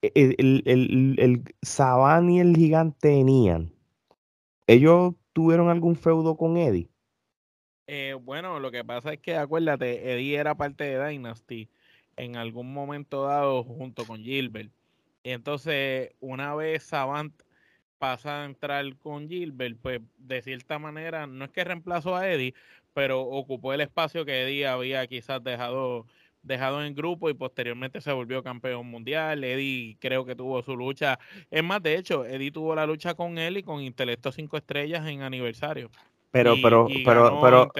e, 0.00 0.12
e, 0.14 0.34
el, 0.38 0.62
el, 0.66 1.16
el, 1.18 1.54
Saban 1.62 2.30
y 2.30 2.40
el 2.40 2.54
gigante 2.54 2.98
tenían. 3.00 3.72
¿Ellos 4.66 5.14
tuvieron 5.32 5.68
algún 5.68 5.96
feudo 5.96 6.36
con 6.36 6.56
Eddie? 6.56 6.88
Eh, 7.86 8.16
bueno, 8.22 8.60
lo 8.60 8.70
que 8.70 8.84
pasa 8.84 9.12
es 9.12 9.20
que 9.20 9.36
acuérdate, 9.36 10.12
Eddie 10.12 10.36
era 10.36 10.54
parte 10.54 10.84
de 10.84 11.06
Dynasty 11.06 11.68
en 12.16 12.36
algún 12.36 12.72
momento 12.72 13.24
dado 13.24 13.64
junto 13.64 14.06
con 14.06 14.22
Gilbert. 14.22 14.72
Entonces, 15.24 16.14
una 16.20 16.54
vez 16.54 16.84
Saban 16.84 17.34
pasa 18.04 18.42
a 18.42 18.44
entrar 18.44 18.84
con 18.98 19.30
Gilbert, 19.30 19.78
pues 19.80 19.98
de 20.18 20.42
cierta 20.42 20.78
manera, 20.78 21.26
no 21.26 21.46
es 21.46 21.50
que 21.50 21.64
reemplazó 21.64 22.14
a 22.14 22.28
Eddie, 22.28 22.52
pero 22.92 23.22
ocupó 23.22 23.72
el 23.72 23.80
espacio 23.80 24.26
que 24.26 24.42
Eddie 24.42 24.66
había 24.66 25.06
quizás 25.06 25.42
dejado, 25.42 26.04
dejado 26.42 26.82
en 26.82 26.88
el 26.88 26.94
grupo 26.94 27.30
y 27.30 27.34
posteriormente 27.34 28.02
se 28.02 28.12
volvió 28.12 28.42
campeón 28.42 28.88
mundial. 28.88 29.42
Eddie 29.42 29.96
creo 30.00 30.26
que 30.26 30.36
tuvo 30.36 30.62
su 30.62 30.76
lucha. 30.76 31.18
Es 31.50 31.64
más, 31.64 31.82
de 31.82 31.96
hecho, 31.96 32.26
Eddie 32.26 32.52
tuvo 32.52 32.74
la 32.74 32.84
lucha 32.84 33.14
con 33.14 33.38
él 33.38 33.56
y 33.56 33.62
con 33.62 33.80
Intelecto 33.80 34.30
5 34.32 34.58
estrellas 34.58 35.06
en 35.08 35.22
aniversario. 35.22 35.90
Pero, 36.30 36.56
pero, 36.62 36.86
pero, 37.06 37.40
pero, 37.40 37.72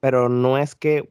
pero 0.00 0.28
no 0.28 0.58
es 0.58 0.74
que, 0.74 1.08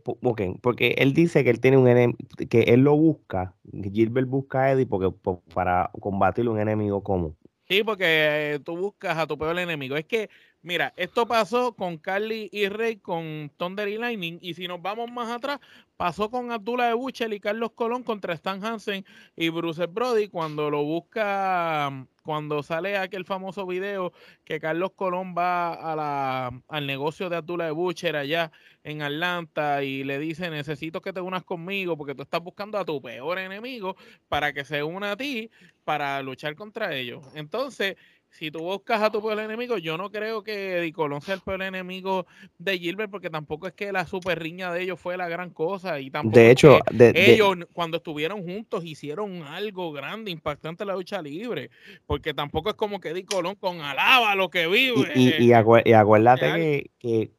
porque 0.62 0.96
él 1.00 1.14
dice 1.14 1.44
que 1.44 1.50
él 1.50 1.60
tiene 1.60 1.78
un 1.78 2.16
que 2.48 2.62
él 2.62 2.82
lo 2.82 2.96
busca, 2.96 3.56
Gilbert 3.92 4.28
busca 4.28 4.66
a 4.66 4.72
Eddie 4.74 4.86
porque, 4.86 5.12
para 5.56 5.90
combatir 6.00 6.48
un 6.48 6.60
enemigo 6.60 7.02
común. 7.02 7.36
Sí, 7.68 7.84
porque 7.84 8.62
tú 8.64 8.78
buscas 8.78 9.18
a 9.18 9.26
tu 9.26 9.38
peor 9.38 9.58
enemigo. 9.58 9.96
Es 9.98 10.06
que 10.06 10.30
Mira, 10.66 10.94
esto 10.98 11.28
pasó 11.28 11.76
con 11.76 12.00
Carly 12.00 12.50
y 12.52 12.70
Rey 12.70 12.96
con 12.96 13.52
Thunder 13.56 13.88
y 13.88 14.00
Lightning. 14.00 14.40
Y 14.42 14.56
si 14.56 14.68
nos 14.68 14.82
vamos 14.82 15.12
más 15.12 15.30
atrás, 15.30 15.60
pasó 15.96 16.32
con 16.32 16.52
Abdullah 16.52 16.88
de 16.88 16.96
Buchel 16.96 17.34
y 17.34 17.40
Carlos 17.40 17.74
Colón 17.76 18.02
contra 18.02 18.34
Stan 18.34 18.66
Hansen 18.66 19.06
y 19.36 19.50
Bruce 19.50 19.86
Brody 19.86 20.28
cuando 20.28 20.72
lo 20.72 20.84
busca, 20.84 22.08
cuando 22.24 22.64
sale 22.64 22.98
aquel 22.98 23.26
famoso 23.26 23.68
video 23.68 24.12
que 24.44 24.60
Carlos 24.60 24.94
Colón 24.96 25.36
va 25.38 25.72
a 25.76 25.96
la, 25.96 26.64
al 26.68 26.88
negocio 26.88 27.30
de 27.30 27.36
Abdullah 27.36 27.66
de 27.66 27.72
Buchel 27.72 28.16
allá 28.16 28.52
en 28.84 29.04
Atlanta 29.04 29.84
y 29.84 30.04
le 30.04 30.18
dice 30.18 30.50
necesito 30.50 31.00
que 31.00 31.14
te 31.14 31.22
unas 31.22 31.44
conmigo 31.44 31.96
porque 31.96 32.16
tú 32.16 32.24
estás 32.24 32.42
buscando 32.42 32.80
a 32.80 32.86
tu 32.86 33.00
peor 33.04 33.38
enemigo 33.38 33.98
para 34.28 34.52
que 34.52 34.66
se 34.66 34.82
una 34.82 35.12
a 35.12 35.16
ti 35.16 35.52
para 35.84 36.24
luchar 36.24 36.56
contra 36.56 36.96
ellos. 36.96 37.24
Entonces, 37.36 37.98
si 38.38 38.52
tú 38.52 38.60
buscas 38.60 39.02
a 39.02 39.10
tu 39.10 39.22
peor 39.22 39.40
enemigo, 39.40 39.78
yo 39.78 39.98
no 39.98 40.12
creo 40.12 40.44
que 40.44 40.78
Eddie 40.78 40.92
Colón 40.92 41.22
sea 41.22 41.36
el 41.36 41.42
peor 41.42 41.62
enemigo 41.62 42.26
de 42.58 42.78
Gilbert, 42.78 43.10
porque 43.10 43.30
tampoco 43.30 43.68
es 43.68 43.74
que 43.74 43.94
la 43.94 44.06
super 44.06 44.38
riña 44.38 44.74
de 44.74 44.84
ellos 44.84 45.00
fue 45.00 45.16
la 45.16 45.30
gran 45.30 45.52
cosa. 45.52 46.02
Y 46.02 46.12
tampoco 46.12 46.38
de 46.38 46.52
hecho, 46.52 46.80
ellos 47.00 47.56
cuando 47.72 47.98
estuvieron 47.98 48.44
juntos 48.44 48.84
hicieron 48.84 49.44
algo 49.44 49.94
grande, 49.94 50.32
impactante 50.32 50.84
en 50.84 50.88
la 50.90 50.96
lucha 50.96 51.22
libre. 51.22 51.70
Porque 52.06 52.34
tampoco 52.34 52.70
es 52.70 52.76
como 52.76 53.00
que 53.00 53.10
Eddie 53.10 53.26
Colón 53.26 53.56
con 53.56 53.80
alaba 53.80 54.36
lo 54.36 54.50
que 54.50 54.68
vive. 54.68 55.14
Y, 55.16 55.42
y, 55.42 55.54
acuérdate 55.54 56.92
que, 57.00 57.32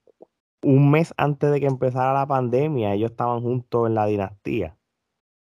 un 0.63 0.91
mes 0.91 1.13
antes 1.19 1.51
de 1.51 1.61
que 1.61 1.67
empezara 1.67 2.15
la 2.15 2.27
pandemia, 2.27 2.95
ellos 2.95 3.11
estaban 3.11 3.43
juntos 3.43 3.87
en 3.87 3.95
la 3.95 4.07
dinastía. 4.07 4.77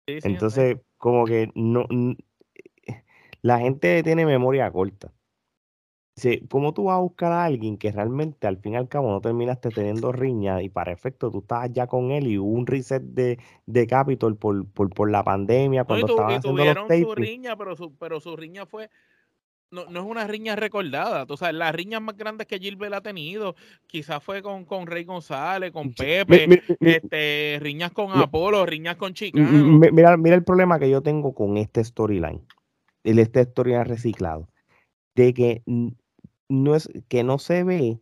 Entonces, 0.08 0.78
como 0.98 1.26
que 1.26 1.52
no 1.54 1.86
la 3.46 3.60
gente 3.60 4.02
tiene 4.02 4.26
memoria 4.26 4.72
corta. 4.72 5.12
¿Cómo 6.50 6.74
tú 6.74 6.86
vas 6.86 6.96
a 6.96 7.00
buscar 7.00 7.32
a 7.32 7.44
alguien 7.44 7.78
que 7.78 7.92
realmente 7.92 8.48
al 8.48 8.58
fin 8.58 8.74
y 8.74 8.76
al 8.78 8.88
cabo 8.88 9.12
no 9.12 9.20
terminaste 9.20 9.70
teniendo 9.70 10.12
riña 10.12 10.62
y 10.62 10.70
para 10.70 10.94
efecto 10.94 11.30
tú 11.30 11.40
estabas 11.40 11.72
ya 11.74 11.88
con 11.88 12.12
él 12.12 12.28
y 12.28 12.38
hubo 12.38 12.50
un 12.52 12.66
reset 12.66 13.04
de, 13.04 13.38
de 13.66 13.88
Capitol 13.88 14.38
por, 14.38 14.66
por, 14.68 14.90
por 14.90 15.12
la 15.12 15.24
pandemia 15.24 15.84
cuando 15.84 16.08
estaban 16.08 16.36
haciendo 16.36 16.64
los 16.64 17.00
su 17.02 17.16
riña, 17.16 17.58
pero 17.58 17.76
su, 17.76 17.94
pero 17.96 18.20
su 18.22 18.36
riña 18.38 18.66
fue 18.66 18.90
no, 19.72 19.86
no, 19.90 20.00
es 20.00 20.06
una 20.06 20.26
riña 20.26 20.56
recordada. 20.56 21.26
Tú 21.26 21.36
sabes, 21.36 21.56
las 21.56 21.76
riñas 21.76 22.02
más 22.02 22.16
grandes 22.16 22.48
que 22.48 22.60
Gilbert 22.60 22.94
ha 22.94 23.02
tenido, 23.02 23.56
quizás 23.88 24.24
fue 24.24 24.42
con, 24.42 24.64
con 24.64 24.88
Rey 24.88 25.04
González, 25.04 25.72
con 25.72 25.94
Pepe, 25.94 26.62
este, 26.80 27.58
riñas 27.60 27.92
con 27.92 28.12
Apolo, 28.12 28.66
riñas 28.66 28.96
con 28.96 29.14
Chicano. 29.14 29.50
Mira, 29.92 30.16
mira 30.16 30.36
el 30.36 30.44
problema 30.44 30.80
que 30.80 30.90
yo 30.90 31.02
tengo 31.02 31.34
con 31.34 31.58
este 31.58 31.84
storyline, 31.84 32.42
el 33.04 33.20
este 33.20 33.44
storyline 33.44 33.86
reciclado, 33.86 34.48
de 35.16 35.34
que 35.34 35.64
no 36.50 36.76
es 36.76 36.90
que 37.08 37.24
no 37.24 37.38
se 37.40 37.64
ve 37.64 38.02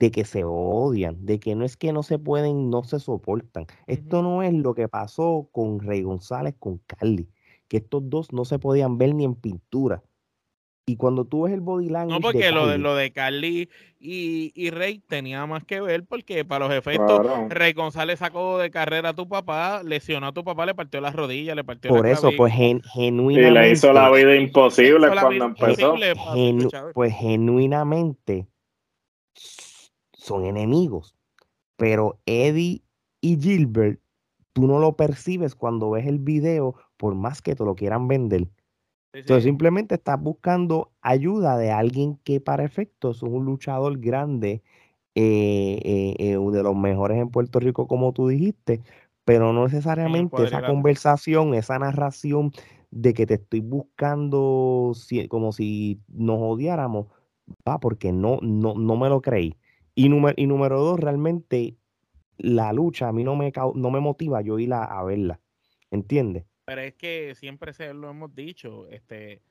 de 0.00 0.10
que 0.10 0.24
se 0.24 0.44
odian, 0.44 1.24
de 1.26 1.40
que 1.40 1.54
no 1.54 1.64
es 1.64 1.76
que 1.76 1.92
no 1.92 2.02
se 2.02 2.18
pueden, 2.18 2.70
no 2.70 2.84
se 2.84 3.00
soportan. 3.00 3.66
Esto 3.86 4.22
no 4.22 4.42
es 4.42 4.54
lo 4.54 4.74
que 4.74 4.88
pasó 4.88 5.48
con 5.52 5.80
Rey 5.80 6.02
González, 6.02 6.54
con 6.58 6.78
Carly, 6.86 7.28
que 7.68 7.78
estos 7.78 8.08
dos 8.10 8.32
no 8.32 8.44
se 8.44 8.58
podían 8.58 8.98
ver 8.98 9.14
ni 9.14 9.24
en 9.24 9.34
pintura. 9.36 10.02
Y 10.90 10.96
cuando 10.96 11.24
tú 11.24 11.42
ves 11.42 11.54
el 11.54 11.60
body 11.60 11.88
language. 11.88 12.18
No, 12.18 12.20
porque 12.20 12.50
lo, 12.50 12.66
de, 12.66 12.78
lo 12.78 12.96
de 12.96 13.12
Carly 13.12 13.68
y, 14.00 14.50
y, 14.56 14.70
Rey 14.70 14.98
tenía 14.98 15.46
más 15.46 15.64
que 15.64 15.80
ver, 15.80 16.04
porque 16.04 16.44
para 16.44 16.66
los 16.66 16.76
efectos, 16.76 17.20
Rey 17.48 17.74
González 17.74 18.18
sacó 18.18 18.58
de 18.58 18.70
carrera 18.70 19.10
a 19.10 19.14
tu 19.14 19.28
papá, 19.28 19.82
lesionó 19.84 20.26
a 20.26 20.32
tu 20.32 20.42
papá, 20.42 20.66
le 20.66 20.74
partió 20.74 21.00
las 21.00 21.14
rodillas, 21.14 21.54
le 21.54 21.62
partió 21.62 21.90
Por 21.90 22.08
eso, 22.08 22.30
pues 22.36 22.52
genuinamente. 22.52 23.48
Y 23.48 23.52
le 23.52 23.70
hizo 23.70 23.92
la 23.92 24.10
vida 24.10 24.34
imposible 24.34 25.08
cuando 25.10 25.44
empezó. 25.44 25.94
pues 26.92 27.14
genuinamente 27.14 28.48
son 30.12 30.44
enemigos. 30.44 31.14
Pero 31.76 32.18
Eddie 32.26 32.82
y 33.20 33.40
Gilbert, 33.40 34.00
tú 34.52 34.66
no 34.66 34.80
lo 34.80 34.96
percibes 34.96 35.54
cuando 35.54 35.90
ves 35.90 36.06
el 36.06 36.18
video, 36.18 36.74
por 36.96 37.14
más 37.14 37.42
que 37.42 37.54
te 37.54 37.64
lo 37.64 37.76
quieran 37.76 38.08
vender. 38.08 38.48
Entonces 39.12 39.44
simplemente 39.44 39.96
estás 39.96 40.20
buscando 40.20 40.92
ayuda 41.00 41.58
de 41.58 41.72
alguien 41.72 42.16
que 42.22 42.40
para 42.40 42.64
efectos 42.64 43.18
es 43.18 43.22
un 43.24 43.44
luchador 43.44 43.98
grande, 43.98 44.62
eh, 45.16 45.80
eh, 45.84 46.14
eh, 46.18 46.38
de 46.38 46.62
los 46.62 46.76
mejores 46.76 47.18
en 47.18 47.30
Puerto 47.30 47.58
Rico, 47.58 47.88
como 47.88 48.12
tú 48.12 48.28
dijiste, 48.28 48.80
pero 49.24 49.52
no 49.52 49.64
necesariamente 49.64 50.44
esa 50.44 50.62
conversación, 50.62 51.54
esa 51.54 51.78
narración 51.78 52.52
de 52.92 53.12
que 53.12 53.26
te 53.26 53.34
estoy 53.34 53.60
buscando 53.60 54.92
como 55.28 55.52
si 55.52 56.00
nos 56.08 56.38
odiáramos, 56.40 57.06
va, 57.68 57.78
porque 57.80 58.12
no, 58.12 58.38
no, 58.42 58.74
no 58.74 58.96
me 58.96 59.08
lo 59.08 59.20
creí. 59.20 59.56
Y, 59.96 60.08
número, 60.08 60.34
y 60.36 60.46
número 60.46 60.80
dos, 60.80 61.00
realmente 61.00 61.76
la 62.38 62.72
lucha 62.72 63.08
a 63.08 63.12
mí 63.12 63.24
no 63.24 63.34
me, 63.36 63.52
no 63.74 63.90
me 63.90 64.00
motiva 64.00 64.40
yo 64.42 64.58
ir 64.60 64.72
a 64.72 65.02
verla, 65.02 65.40
¿entiendes? 65.90 66.44
Pero 66.70 66.82
es 66.82 66.94
que 66.94 67.34
siempre 67.34 67.72
se 67.72 67.92
lo 67.92 68.10
hemos 68.10 68.32
dicho, 68.32 68.86
este, 68.90 69.42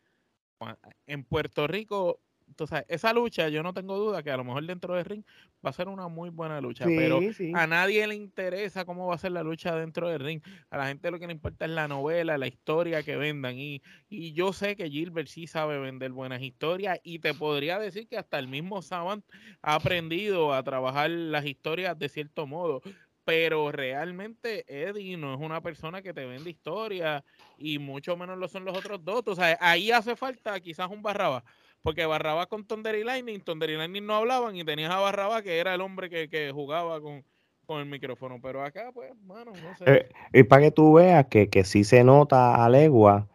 en 1.05 1.25
Puerto 1.25 1.67
Rico, 1.67 2.21
entonces, 2.47 2.85
esa 2.87 3.11
lucha 3.11 3.49
yo 3.49 3.61
no 3.61 3.73
tengo 3.73 3.97
duda 3.97 4.23
que 4.23 4.31
a 4.31 4.37
lo 4.37 4.45
mejor 4.45 4.65
dentro 4.65 4.95
del 4.95 5.03
ring 5.03 5.23
va 5.63 5.69
a 5.69 5.73
ser 5.73 5.89
una 5.89 6.07
muy 6.07 6.29
buena 6.29 6.61
lucha, 6.61 6.85
pero 6.85 7.19
a 7.55 7.67
nadie 7.67 8.07
le 8.07 8.15
interesa 8.15 8.85
cómo 8.85 9.05
va 9.07 9.15
a 9.15 9.17
ser 9.17 9.33
la 9.33 9.43
lucha 9.43 9.75
dentro 9.75 10.07
del 10.07 10.21
ring. 10.21 10.41
A 10.69 10.77
la 10.77 10.87
gente 10.87 11.11
lo 11.11 11.19
que 11.19 11.27
le 11.27 11.33
importa 11.33 11.65
es 11.65 11.71
la 11.71 11.89
novela, 11.89 12.37
la 12.37 12.47
historia 12.47 13.03
que 13.03 13.17
vendan. 13.17 13.59
Y, 13.59 13.83
y 14.07 14.31
yo 14.31 14.53
sé 14.53 14.77
que 14.77 14.89
Gilbert 14.89 15.27
sí 15.27 15.45
sabe 15.45 15.77
vender 15.77 16.13
buenas 16.13 16.41
historias 16.41 17.01
y 17.03 17.19
te 17.19 17.33
podría 17.33 17.79
decir 17.79 18.07
que 18.07 18.17
hasta 18.17 18.39
el 18.39 18.47
mismo 18.47 18.81
Savant 18.81 19.25
ha 19.61 19.75
aprendido 19.75 20.53
a 20.53 20.63
trabajar 20.63 21.09
las 21.09 21.45
historias 21.45 21.99
de 21.99 22.07
cierto 22.07 22.47
modo 22.47 22.81
pero 23.29 23.71
realmente 23.71 24.65
Eddie 24.67 25.15
no 25.15 25.35
es 25.35 25.39
una 25.39 25.61
persona 25.61 26.01
que 26.01 26.15
te 26.15 26.25
vende 26.25 26.49
historia 26.49 27.23
y 27.59 27.77
mucho 27.77 28.17
menos 28.17 28.39
lo 28.39 28.47
son 28.47 28.65
los 28.65 28.75
otros 28.75 29.05
dos. 29.05 29.21
O 29.27 29.35
sea, 29.35 29.55
ahí 29.61 29.91
hace 29.91 30.15
falta 30.15 30.59
quizás 30.59 30.89
un 30.89 31.03
Barraba, 31.03 31.43
porque 31.83 32.07
Barraba 32.07 32.47
con 32.47 32.65
Thunder 32.65 32.95
y 32.95 33.03
Lightning, 33.03 33.41
Thunder 33.41 33.69
y 33.69 33.77
Lightning 33.77 34.03
no 34.03 34.15
hablaban 34.15 34.55
y 34.55 34.63
tenías 34.63 34.89
a 34.89 34.99
Barraba 34.99 35.43
que 35.43 35.59
era 35.59 35.75
el 35.75 35.81
hombre 35.81 36.09
que, 36.09 36.51
jugaba 36.51 36.99
con, 37.01 37.23
el 37.79 37.85
micrófono, 37.85 38.39
pero 38.41 38.63
acá 38.63 38.91
pues, 38.91 39.11
bueno, 39.21 39.51
no 39.51 39.77
sé. 39.77 39.83
Eh, 39.85 40.09
y 40.33 40.41
para 40.41 40.63
que 40.63 40.71
tú 40.71 40.93
veas 40.93 41.27
que, 41.27 41.51
que 41.51 41.63
sí 41.65 41.83
se 41.83 42.03
nota 42.03 42.65
a 42.65 42.67
legua 42.67 43.27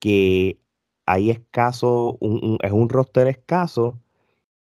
que 0.00 0.58
hay 1.06 1.30
escaso, 1.30 2.18
es 2.60 2.72
un 2.72 2.90
roster 2.90 3.26
escaso 3.26 3.98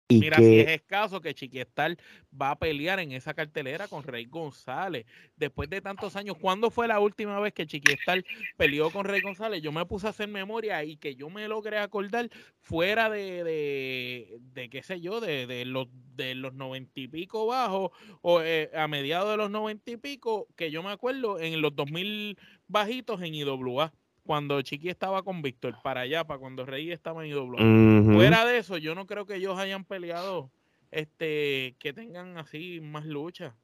Mira, 0.09 0.37
si 0.37 0.59
es 0.59 0.67
escaso 0.69 1.19
que 1.19 1.33
Chiquistal 1.33 1.97
va 2.39 2.51
a 2.51 2.59
pelear 2.59 2.99
en 2.99 3.11
esa 3.11 3.33
cartelera 3.33 3.87
con 3.87 4.03
Rey 4.03 4.25
González. 4.25 5.05
Después 5.35 5.67
de 5.69 5.81
tantos 5.81 6.15
años, 6.15 6.37
¿cuándo 6.39 6.69
fue 6.69 6.87
la 6.87 6.99
última 6.99 7.39
vez 7.39 7.53
que 7.53 7.65
Chiquistal 7.65 8.23
peleó 8.55 8.91
con 8.91 9.05
Rey 9.05 9.21
González? 9.21 9.63
Yo 9.63 9.71
me 9.71 9.85
puse 9.87 10.05
a 10.05 10.11
hacer 10.11 10.27
memoria 10.27 10.83
y 10.83 10.97
que 10.97 11.15
yo 11.15 11.31
me 11.31 11.47
logré 11.47 11.79
acordar 11.79 12.29
fuera 12.59 13.09
de, 13.09 13.43
de, 13.43 14.37
de 14.39 14.69
qué 14.69 14.83
sé 14.83 15.01
yo, 15.01 15.21
de, 15.21 15.47
de, 15.47 15.65
los 15.65 15.87
de 15.91 16.35
los 16.35 16.53
noventa 16.53 16.99
y 16.99 17.07
pico 17.07 17.47
bajos 17.47 17.89
o 18.21 18.41
eh, 18.41 18.69
a 18.75 18.87
mediados 18.87 19.31
de 19.31 19.37
los 19.37 19.49
noventa 19.49 19.89
y 19.89 19.97
pico, 19.97 20.47
que 20.55 20.69
yo 20.69 20.83
me 20.83 20.91
acuerdo 20.91 21.39
en 21.39 21.61
los 21.61 21.75
dos 21.75 21.89
mil 21.89 22.37
bajitos 22.67 23.21
en 23.23 23.33
IWA 23.33 23.91
cuando 24.25 24.61
Chiqui 24.61 24.89
estaba 24.89 25.23
con 25.23 25.41
Víctor, 25.41 25.77
para 25.83 26.01
allá, 26.01 26.25
para 26.25 26.39
cuando 26.39 26.65
Rey 26.65 26.91
estaba 26.91 27.25
en 27.25 27.31
IW. 27.31 28.13
Fuera 28.13 28.45
de 28.45 28.57
eso, 28.57 28.77
yo 28.77 28.95
no 28.95 29.05
creo 29.05 29.25
que 29.25 29.35
ellos 29.35 29.57
hayan 29.59 29.85
peleado, 29.85 30.49
este, 30.91 31.75
que 31.79 31.93
tengan 31.93 32.37
así 32.37 32.81
más 32.81 33.05
lucha. 33.05 33.55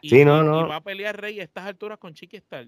Y, 0.00 0.10
sí, 0.10 0.24
no, 0.24 0.42
no. 0.42 0.60
y 0.60 0.68
va 0.68 0.76
a 0.76 0.82
pelear 0.82 1.20
Rey 1.20 1.40
a 1.40 1.42
estas 1.42 1.66
alturas 1.66 1.98
con 1.98 2.14
Chiqui 2.14 2.36
Star. 2.36 2.66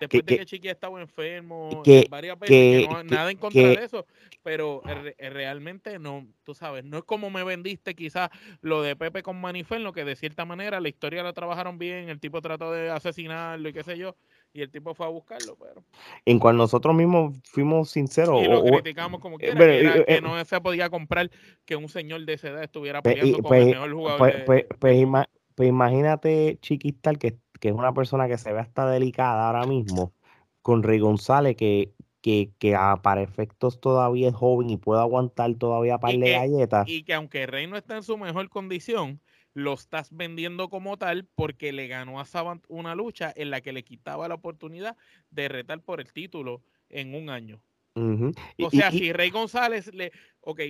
Después 0.00 0.26
de 0.26 0.38
que 0.38 0.46
Chiqui 0.46 0.68
estaba 0.68 1.00
enfermo, 1.00 1.82
que, 1.84 2.06
varias 2.10 2.38
veces, 2.38 2.88
no, 2.88 3.04
nada 3.04 3.30
en 3.30 3.36
contra 3.36 3.62
de 3.62 3.84
eso, 3.84 4.06
pero 4.42 4.82
realmente 5.18 5.98
no, 5.98 6.26
tú 6.44 6.54
sabes, 6.54 6.84
no 6.84 6.98
es 6.98 7.04
como 7.04 7.30
me 7.30 7.44
vendiste 7.44 7.94
quizás 7.94 8.30
lo 8.60 8.82
de 8.82 8.96
Pepe 8.96 9.22
con 9.22 9.40
Maniferno, 9.40 9.92
que 9.92 10.04
de 10.04 10.16
cierta 10.16 10.44
manera 10.44 10.80
la 10.80 10.88
historia 10.88 11.22
la 11.22 11.32
trabajaron 11.32 11.78
bien, 11.78 12.08
el 12.08 12.20
tipo 12.20 12.40
trató 12.40 12.72
de 12.72 12.90
asesinarlo 12.90 13.68
y 13.68 13.72
qué 13.72 13.84
sé 13.84 13.96
yo, 13.96 14.16
y 14.54 14.62
el 14.62 14.70
tipo 14.70 14.94
fue 14.94 15.04
a 15.04 15.08
buscarlo, 15.08 15.56
pero... 15.60 15.84
En 16.24 16.38
cual 16.38 16.56
nosotros 16.56 16.94
mismos 16.94 17.36
fuimos 17.42 17.90
sinceros. 17.90 18.40
Y 18.40 18.46
lo 18.46 18.62
criticamos 18.62 19.20
como 19.20 19.36
eh, 19.40 19.50
quiera, 19.52 19.58
que, 19.58 20.04
eh, 20.06 20.20
no 20.22 20.42
se 20.44 20.60
podía 20.60 20.88
comprar 20.88 21.28
que 21.64 21.74
un 21.74 21.88
señor 21.88 22.24
de 22.24 22.34
esa 22.34 22.48
edad 22.50 22.62
estuviera 22.62 23.02
pues, 23.02 23.16
peleando 23.16 23.42
con 23.42 23.56
el 23.56 23.62
pues, 23.64 23.74
mejor 23.74 23.92
jugador 23.92 24.44
pues, 24.46 24.66
pues, 24.78 25.26
pues, 25.56 25.68
imagínate 25.68 26.58
Chiquistal, 26.60 27.18
que, 27.18 27.36
que 27.60 27.68
es 27.68 27.74
una 27.74 27.92
persona 27.92 28.28
que 28.28 28.38
se 28.38 28.52
ve 28.52 28.60
hasta 28.60 28.88
delicada 28.88 29.48
ahora 29.48 29.66
mismo, 29.66 30.14
con 30.62 30.84
Rey 30.84 31.00
González, 31.00 31.56
que, 31.56 31.92
que, 32.20 32.52
que 32.60 32.78
para 33.02 33.22
efectos 33.22 33.80
todavía 33.80 34.28
es 34.28 34.34
joven 34.36 34.70
y 34.70 34.76
puede 34.76 35.00
aguantar 35.00 35.52
todavía 35.56 35.98
par 35.98 36.14
de 36.14 36.30
galletas. 36.30 36.88
Y 36.88 37.02
que 37.02 37.14
aunque 37.14 37.46
Rey 37.48 37.66
no 37.66 37.76
está 37.76 37.96
en 37.96 38.04
su 38.04 38.16
mejor 38.16 38.48
condición, 38.50 39.20
lo 39.54 39.74
estás 39.74 40.14
vendiendo 40.14 40.68
como 40.68 40.98
tal 40.98 41.26
porque 41.34 41.72
le 41.72 41.86
ganó 41.86 42.20
a 42.20 42.26
Savant 42.26 42.64
una 42.68 42.94
lucha 42.94 43.32
en 43.34 43.50
la 43.50 43.60
que 43.60 43.72
le 43.72 43.84
quitaba 43.84 44.28
la 44.28 44.34
oportunidad 44.34 44.96
de 45.30 45.48
retar 45.48 45.80
por 45.80 46.00
el 46.00 46.12
título 46.12 46.62
en 46.88 47.14
un 47.14 47.30
año. 47.30 47.62
O 47.96 48.70
sea, 48.70 48.90
si 48.90 49.12
Rey 49.12 49.30
González 49.30 49.94
le... 49.94 50.12
Ok, 50.40 50.60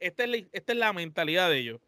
esta 0.00 0.24
es, 0.24 0.28
la, 0.28 0.36
esta 0.50 0.72
es 0.72 0.78
la 0.78 0.92
mentalidad 0.92 1.48
de 1.48 1.58
ellos. 1.58 1.80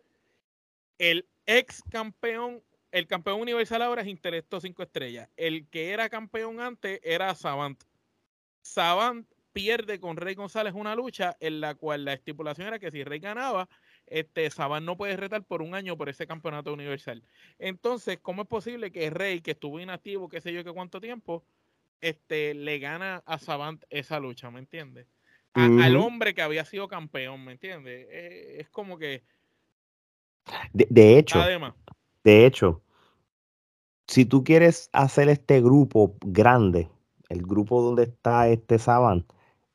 el 0.99 1.27
ex 1.47 1.83
campeón, 1.91 2.63
el 2.93 3.09
campeón 3.09 3.41
universal 3.41 3.83
ahora 3.83 4.03
es 4.03 4.09
Intelecto 4.09 4.61
5 4.61 4.83
estrellas. 4.85 5.29
El 5.37 5.69
que 5.69 5.91
era 5.91 6.09
campeón 6.09 6.61
antes 6.61 7.01
era 7.03 7.35
Savant. 7.35 7.83
Savant 8.63 9.29
pierde 9.53 9.99
con 9.99 10.17
Rey 10.17 10.37
González 10.37 10.75
una 10.75 10.95
lucha 10.95 11.37
en 11.41 11.61
la 11.61 11.75
cual 11.75 12.05
la 12.05 12.13
estipulación 12.13 12.69
era 12.69 12.79
que 12.79 12.93
si 12.93 13.03
Rey 13.03 13.19
ganaba, 13.19 13.69
este 14.07 14.49
Savant 14.51 14.85
no 14.85 14.97
puede 14.97 15.17
retar 15.17 15.43
por 15.45 15.63
un 15.63 15.75
año 15.75 15.97
por 15.97 16.09
ese 16.09 16.27
campeonato 16.27 16.73
universal. 16.73 17.23
Entonces, 17.59 18.19
¿cómo 18.21 18.43
es 18.43 18.49
posible 18.49 18.91
que 18.91 19.11
Rey, 19.11 19.41
que 19.41 19.53
estuvo 19.53 19.81
inactivo, 19.81 20.29
qué 20.29 20.41
sé 20.41 20.53
yo, 20.53 20.65
qué 20.65 20.73
cuánto 20.73 21.01
tiempo, 21.01 21.45
este, 22.01 22.55
le 22.55 22.79
gana 22.79 23.23
a 23.27 23.39
Savant 23.39 23.83
esa 23.91 24.21
lucha, 24.21 24.51
¿me 24.51 24.61
entiendes? 24.61 25.07
Al 25.55 25.97
hombre 25.97 26.35
que 26.35 26.43
había 26.43 26.65
sido 26.65 26.89
campeón, 26.89 27.45
¿me 27.45 27.53
entiendes? 27.53 28.09
Eh, 28.11 28.57
es 28.59 28.69
como 28.71 28.99
que 28.99 29.23
de, 30.73 31.19
hecho, 31.19 31.41
de 32.23 32.47
hecho, 32.47 32.83
si 34.07 34.25
tú 34.25 34.45
quieres 34.45 34.91
hacer 34.93 35.29
este 35.29 35.61
grupo 35.61 36.17
grande, 36.21 36.89
el 37.29 37.43
grupo 37.43 37.83
donde 37.83 38.05
está 38.05 38.49
este 38.49 38.79
Saban, 38.79 39.27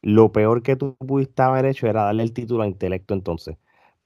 lo 0.01 0.31
peor 0.31 0.61
que 0.61 0.75
tú 0.75 0.95
pudiste 0.95 1.41
haber 1.41 1.65
hecho 1.65 1.87
era 1.87 2.03
darle 2.03 2.23
el 2.23 2.33
título 2.33 2.63
a 2.63 2.67
intelecto 2.67 3.13
entonces. 3.13 3.57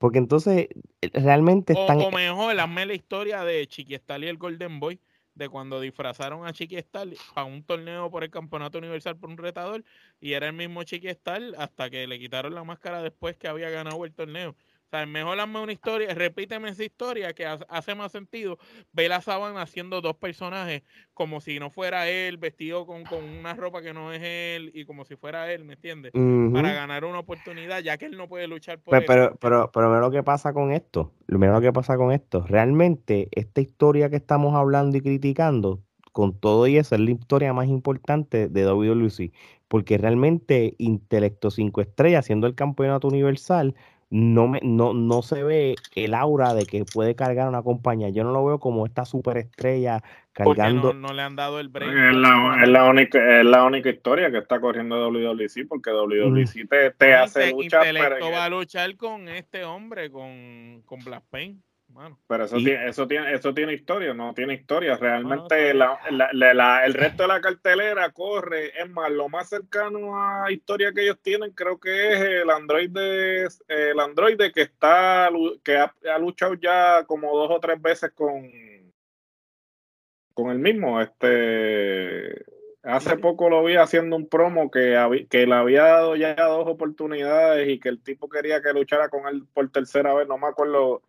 Porque 0.03 0.17
entonces 0.17 0.67
eh, 1.01 1.11
realmente 1.13 1.71
están. 1.71 2.01
O, 2.01 2.11
mejor, 2.11 2.59
hazme 2.59 2.85
la 2.85 2.93
historia 2.93 3.45
de 3.45 3.65
Chiquistal 3.67 4.25
y 4.25 4.27
el 4.27 4.35
Golden 4.35 4.81
Boy, 4.81 4.99
de 5.33 5.47
cuando 5.47 5.79
disfrazaron 5.79 6.45
a 6.45 6.51
Chiquistal 6.51 7.15
para 7.33 7.47
un 7.47 7.63
torneo 7.63 8.11
por 8.11 8.25
el 8.25 8.29
Campeonato 8.29 8.79
Universal 8.79 9.15
por 9.15 9.29
un 9.29 9.37
retador, 9.37 9.85
y 10.19 10.33
era 10.33 10.47
el 10.47 10.53
mismo 10.55 10.83
Chiquistal 10.83 11.55
hasta 11.57 11.89
que 11.89 12.05
le 12.05 12.19
quitaron 12.19 12.53
la 12.53 12.65
máscara 12.65 13.01
después 13.01 13.37
que 13.37 13.47
había 13.47 13.69
ganado 13.69 14.03
el 14.03 14.11
torneo 14.11 14.57
sea, 14.97 15.06
mejor 15.06 15.39
hazme 15.39 15.60
una 15.60 15.71
historia, 15.71 16.13
repíteme 16.13 16.69
esa 16.69 16.84
historia 16.84 17.34
que 17.34 17.45
hace 17.45 17.95
más 17.95 18.12
sentido 18.12 18.58
ver 18.91 19.12
a 19.13 19.21
Saban 19.21 19.58
haciendo 19.58 20.01
dos 20.01 20.15
personajes 20.15 20.84
como 21.13 21.41
si 21.41 21.60
no 21.60 21.69
fuera 21.69 22.08
él, 22.08 22.38
vestido 22.38 22.86
con, 22.86 23.03
una 23.39 23.53
ropa 23.53 23.82
que 23.82 23.93
no 23.93 24.12
es 24.12 24.21
él 24.23 24.71
y 24.73 24.86
como 24.86 25.06
si 25.06 25.15
fuera 25.15 25.51
él, 25.51 25.63
¿me 25.63 25.73
entiendes? 25.73 26.12
Para 26.12 26.73
ganar 26.73 27.06
una 27.06 27.19
oportunidad, 27.19 27.82
ya 27.82 27.97
que 27.97 28.06
él 28.06 28.17
no 28.17 28.27
puede 28.27 28.47
luchar 28.47 28.79
por 28.79 28.91
pero, 28.91 29.06
Pero, 29.06 29.38
pero, 29.39 29.71
pero 29.71 29.89
mira 29.89 30.01
lo 30.01 30.12
que 30.12 30.23
pasa 30.23 30.53
con 30.53 30.71
esto, 30.71 31.12
mira 31.27 31.53
lo 31.53 31.62
que 31.62 31.73
pasa 31.73 31.97
con 31.97 32.12
esto. 32.12 32.45
Realmente, 32.47 33.29
esta 33.32 33.62
historia 33.62 34.10
que 34.10 34.17
estamos 34.17 34.56
hablando 34.56 34.97
y 34.97 35.01
criticando, 35.01 35.82
con 36.12 36.38
todo 36.39 36.67
y 36.67 36.77
eso, 36.77 36.95
es 36.95 37.01
la 37.01 37.12
historia 37.12 37.53
más 37.53 37.67
importante 37.67 38.47
de 38.47 38.65
WWC, 38.65 39.32
porque 39.67 39.97
realmente 39.97 40.75
Intelecto 40.77 41.49
5 41.49 41.82
Estrellas, 41.82 42.25
siendo 42.25 42.45
el 42.45 42.53
campeonato 42.53 43.08
universal, 43.08 43.73
no, 44.15 44.47
me, 44.47 44.60
no, 44.62 44.93
no 44.93 45.23
se 45.23 45.41
ve 45.41 45.73
el 45.95 46.13
aura 46.13 46.54
de 46.54 46.67
que 46.67 46.86
puede 46.86 47.15
cargar 47.15 47.49
una 47.49 47.63
compañía. 47.63 48.10
Yo 48.10 48.23
no 48.23 48.32
lo 48.32 48.45
veo 48.45 48.60
como 48.60 48.86
esta 48.86 49.06
superestrella 49.06 50.04
cargando. 50.34 50.93
No, 50.93 51.13
le 51.13 51.23
han 51.23 51.36
dado 51.36 51.60
el 51.60 51.69
break. 51.69 51.89
Es 51.89 52.15
la, 52.15 52.84
única, 52.86 53.39
es 53.39 53.43
la 53.43 53.63
única 53.63 53.89
historia 53.89 54.30
que 54.30 54.38
está 54.38 54.62
corriendo 54.62 55.10
WWC, 55.10 55.67
porque 55.67 55.89
WWC 55.89 56.69
te, 56.69 56.91
te 56.91 57.15
hace 57.15 57.54
luchar. 57.54 57.88
Intelecto 57.88 58.30
va 58.30 58.45
a 58.45 58.49
luchar 58.49 58.95
con 58.97 59.28
este 59.30 59.63
hombre, 59.63 60.12
con, 60.12 60.84
con 60.86 61.04
Black 61.04 61.23
Pain. 61.32 61.63
Pero 62.27 62.45
eso, 62.45 62.58
tiene, 62.58 62.88
eso, 62.88 63.08
tiene, 63.08 63.34
eso 63.34 63.53
tiene 63.53 63.73
historia, 63.73 64.13
no 64.13 64.34
tiene 64.34 64.56
historia. 64.56 64.97
Realmente 64.97 65.71
el 65.71 66.93
resto 66.93 67.23
de 67.23 67.27
la 67.27 67.41
cartelera 67.41 68.12
corre. 68.12 68.71
Es 68.79 68.89
más, 68.89 69.12
lo 69.12 69.29
más 69.29 69.49
cercano 69.49 70.17
a 70.17 70.51
historia 70.51 70.91
que 70.91 71.03
ellos 71.03 71.19
tienen 71.21 71.51
creo 71.51 71.79
que 71.79 72.13
es 72.13 72.19
el 72.19 72.49
androide, 72.49 73.47
el 73.67 73.99
androide 73.99 74.51
que 74.51 74.62
está 74.62 75.29
que 75.63 75.77
ha, 75.77 76.17
luchado 76.19 76.56
ya 76.56 77.03
como 77.06 77.36
dos 77.38 77.51
o 77.51 77.60
tres 77.60 77.82
veces 77.82 78.12
con 78.12 78.51
con 80.34 80.49
el 80.49 80.60
mismo. 80.60 80.99
Este 81.01 82.45
hace 82.82 83.17
poco 83.17 83.49
lo 83.49 83.63
vi 83.63 83.75
haciendo 83.75 84.15
un 84.15 84.27
promo 84.27 84.69
que, 84.69 85.25
que 85.29 85.45
le 85.47 85.56
había 85.56 85.84
dado 85.84 86.15
ya 86.15 86.36
dos 86.36 86.67
oportunidades 86.67 87.69
y 87.69 87.79
que 87.79 87.89
el 87.89 88.01
tipo 88.01 88.27
quería 88.27 88.62
que 88.62 88.73
luchara 88.73 89.10
con 89.10 89.27
él 89.27 89.45
por 89.53 89.69
tercera 89.71 90.13
vez. 90.13 90.27
No 90.27 90.38
me 90.38 90.47
acuerdo 90.47 91.01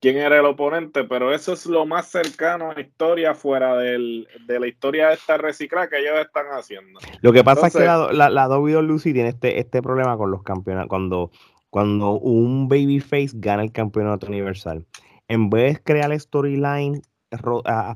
quién 0.00 0.16
era 0.16 0.38
el 0.38 0.46
oponente, 0.46 1.04
pero 1.04 1.32
eso 1.32 1.52
es 1.52 1.66
lo 1.66 1.86
más 1.86 2.08
cercano 2.08 2.70
a 2.70 2.74
la 2.74 2.80
historia 2.80 3.34
fuera 3.34 3.76
del, 3.76 4.26
de 4.46 4.58
la 4.58 4.66
historia 4.66 5.08
de 5.08 5.14
esta 5.14 5.36
reciclada 5.36 5.88
que 5.88 5.98
ellos 5.98 6.18
están 6.20 6.46
haciendo. 6.52 6.98
Lo 7.20 7.32
que 7.32 7.44
pasa 7.44 7.66
es 7.66 7.74
que 7.74 7.84
la, 7.84 8.10
la, 8.12 8.30
la 8.30 8.48
Lucy 8.82 9.12
tiene 9.12 9.28
este, 9.28 9.60
este 9.60 9.82
problema 9.82 10.16
con 10.16 10.30
los 10.30 10.42
campeonatos, 10.42 10.88
cuando, 10.88 11.30
cuando 11.68 12.12
un 12.12 12.68
babyface 12.68 13.30
gana 13.34 13.62
el 13.62 13.72
campeonato 13.72 14.26
universal, 14.26 14.86
en 15.28 15.50
vez 15.50 15.74
de 15.74 15.82
crear 15.82 16.18
storyline 16.18 17.02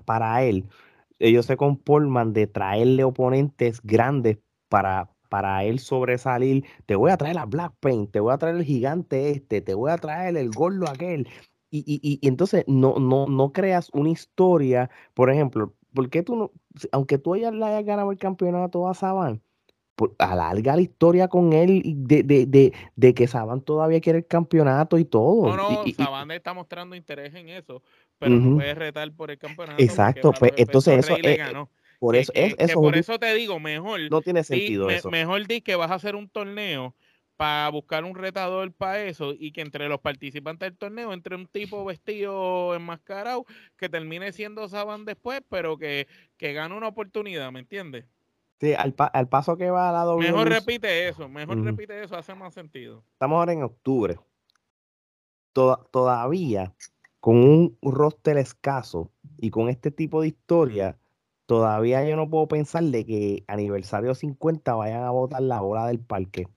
para 0.04 0.42
él, 0.44 0.64
ellos 1.18 1.46
se 1.46 1.56
conforman 1.56 2.32
de 2.32 2.46
traerle 2.46 3.02
oponentes 3.02 3.80
grandes 3.82 4.38
para, 4.68 5.08
para 5.30 5.64
él 5.64 5.78
sobresalir, 5.78 6.64
te 6.86 6.96
voy 6.96 7.10
a 7.10 7.16
traer 7.16 7.38
a 7.38 7.46
Black 7.46 7.72
Paint, 7.80 8.10
te 8.10 8.20
voy 8.20 8.34
a 8.34 8.38
traer 8.38 8.56
el 8.56 8.64
gigante 8.64 9.30
este, 9.30 9.60
te 9.62 9.74
voy 9.74 9.90
a 9.90 9.98
traer 9.98 10.36
el 10.36 10.50
gordo 10.50 10.88
aquel, 10.88 11.28
y, 11.82 12.20
entonces 12.26 12.64
no, 12.66 12.98
no, 12.98 13.26
no 13.26 13.52
creas 13.52 13.90
una 13.92 14.10
historia, 14.10 14.90
por 15.14 15.30
ejemplo, 15.30 15.74
¿por 15.92 16.08
qué 16.10 16.22
tú 16.22 16.36
no, 16.36 16.52
aunque 16.92 17.18
tú 17.18 17.34
hayas, 17.34 17.52
le 17.52 17.64
hayas 17.64 17.84
ganado 17.84 18.12
el 18.12 18.18
campeonato 18.18 18.88
a 18.88 18.94
Saban, 18.94 19.42
alarga 20.18 20.76
la 20.76 20.82
historia 20.82 21.28
con 21.28 21.52
él 21.52 21.82
de, 21.84 22.22
de, 22.22 22.46
de, 22.46 22.72
de, 22.96 23.14
que 23.14 23.26
Saban 23.26 23.60
todavía 23.60 24.00
quiere 24.00 24.20
el 24.20 24.26
campeonato 24.26 24.98
y 24.98 25.04
todo. 25.04 25.48
No, 25.48 25.56
no, 25.56 25.84
Saban 25.96 26.30
está 26.30 26.52
mostrando 26.54 26.96
interés 26.96 27.34
en 27.34 27.48
eso, 27.48 27.82
pero 28.18 28.36
no 28.36 28.56
puede 28.56 28.74
retar 28.74 29.10
por 29.12 29.30
el 29.30 29.38
campeonato. 29.38 29.82
Exacto, 29.82 30.32
pues 30.38 30.52
entonces 30.56 30.98
eso 30.98 31.16
es, 31.16 31.38
por 31.98 32.16
eso, 32.16 32.32
es, 32.34 32.54
eso, 32.58 32.80
por 32.80 32.96
eso 32.96 33.18
te 33.18 33.32
digo, 33.34 33.58
mejor. 33.60 34.00
No 34.10 34.20
tiene 34.20 34.44
sentido 34.44 34.90
eso. 34.90 35.10
mejor 35.10 35.46
di 35.46 35.60
que 35.60 35.74
vas 35.74 35.90
a 35.90 35.94
hacer 35.94 36.16
un 36.16 36.28
torneo 36.28 36.94
para 37.36 37.68
buscar 37.70 38.04
un 38.04 38.14
retador 38.14 38.72
para 38.72 39.02
eso 39.02 39.32
y 39.36 39.52
que 39.52 39.60
entre 39.60 39.88
los 39.88 40.00
participantes 40.00 40.68
del 40.68 40.78
torneo 40.78 41.12
entre 41.12 41.34
un 41.34 41.46
tipo 41.46 41.84
vestido 41.84 42.74
enmascarado 42.74 43.44
que 43.76 43.88
termine 43.88 44.32
siendo 44.32 44.68
Saban 44.68 45.04
después, 45.04 45.42
pero 45.48 45.76
que, 45.76 46.06
que 46.36 46.52
gane 46.52 46.76
una 46.76 46.88
oportunidad, 46.88 47.50
¿me 47.50 47.60
entiendes? 47.60 48.06
Sí, 48.60 48.72
al, 48.72 48.94
al, 48.96 49.28
paso 49.28 49.56
que 49.56 49.68
va 49.70 49.90
a 49.90 49.92
la 49.92 50.04
doble. 50.04 50.30
Mejor 50.30 50.48
repite 50.48 51.08
eso, 51.08 51.28
mejor 51.28 51.62
repite 51.62 52.02
eso, 52.02 52.16
hace 52.16 52.34
más 52.34 52.54
sentido. 52.54 53.04
Estamos 53.12 53.36
ahora 53.38 53.52
en 53.52 53.62
octubre. 53.64 54.18
todavía, 55.52 56.72
con 57.18 57.36
un 57.36 57.78
roster 57.82 58.38
escaso 58.38 59.10
y 59.38 59.50
con 59.50 59.68
este 59.68 59.90
tipo 59.90 60.22
de 60.22 60.28
historia, 60.28 60.98
todavía 61.46 62.08
yo 62.08 62.14
no 62.14 62.30
puedo 62.30 62.46
pensar 62.46 62.84
de 62.84 63.04
que 63.04 63.44
aniversario 63.48 64.14
50 64.14 64.74
vayan 64.74 65.02
a 65.02 65.10
votar 65.10 65.42
la 65.42 65.60
bola 65.60 65.88
del 65.88 65.98
parque 65.98 66.48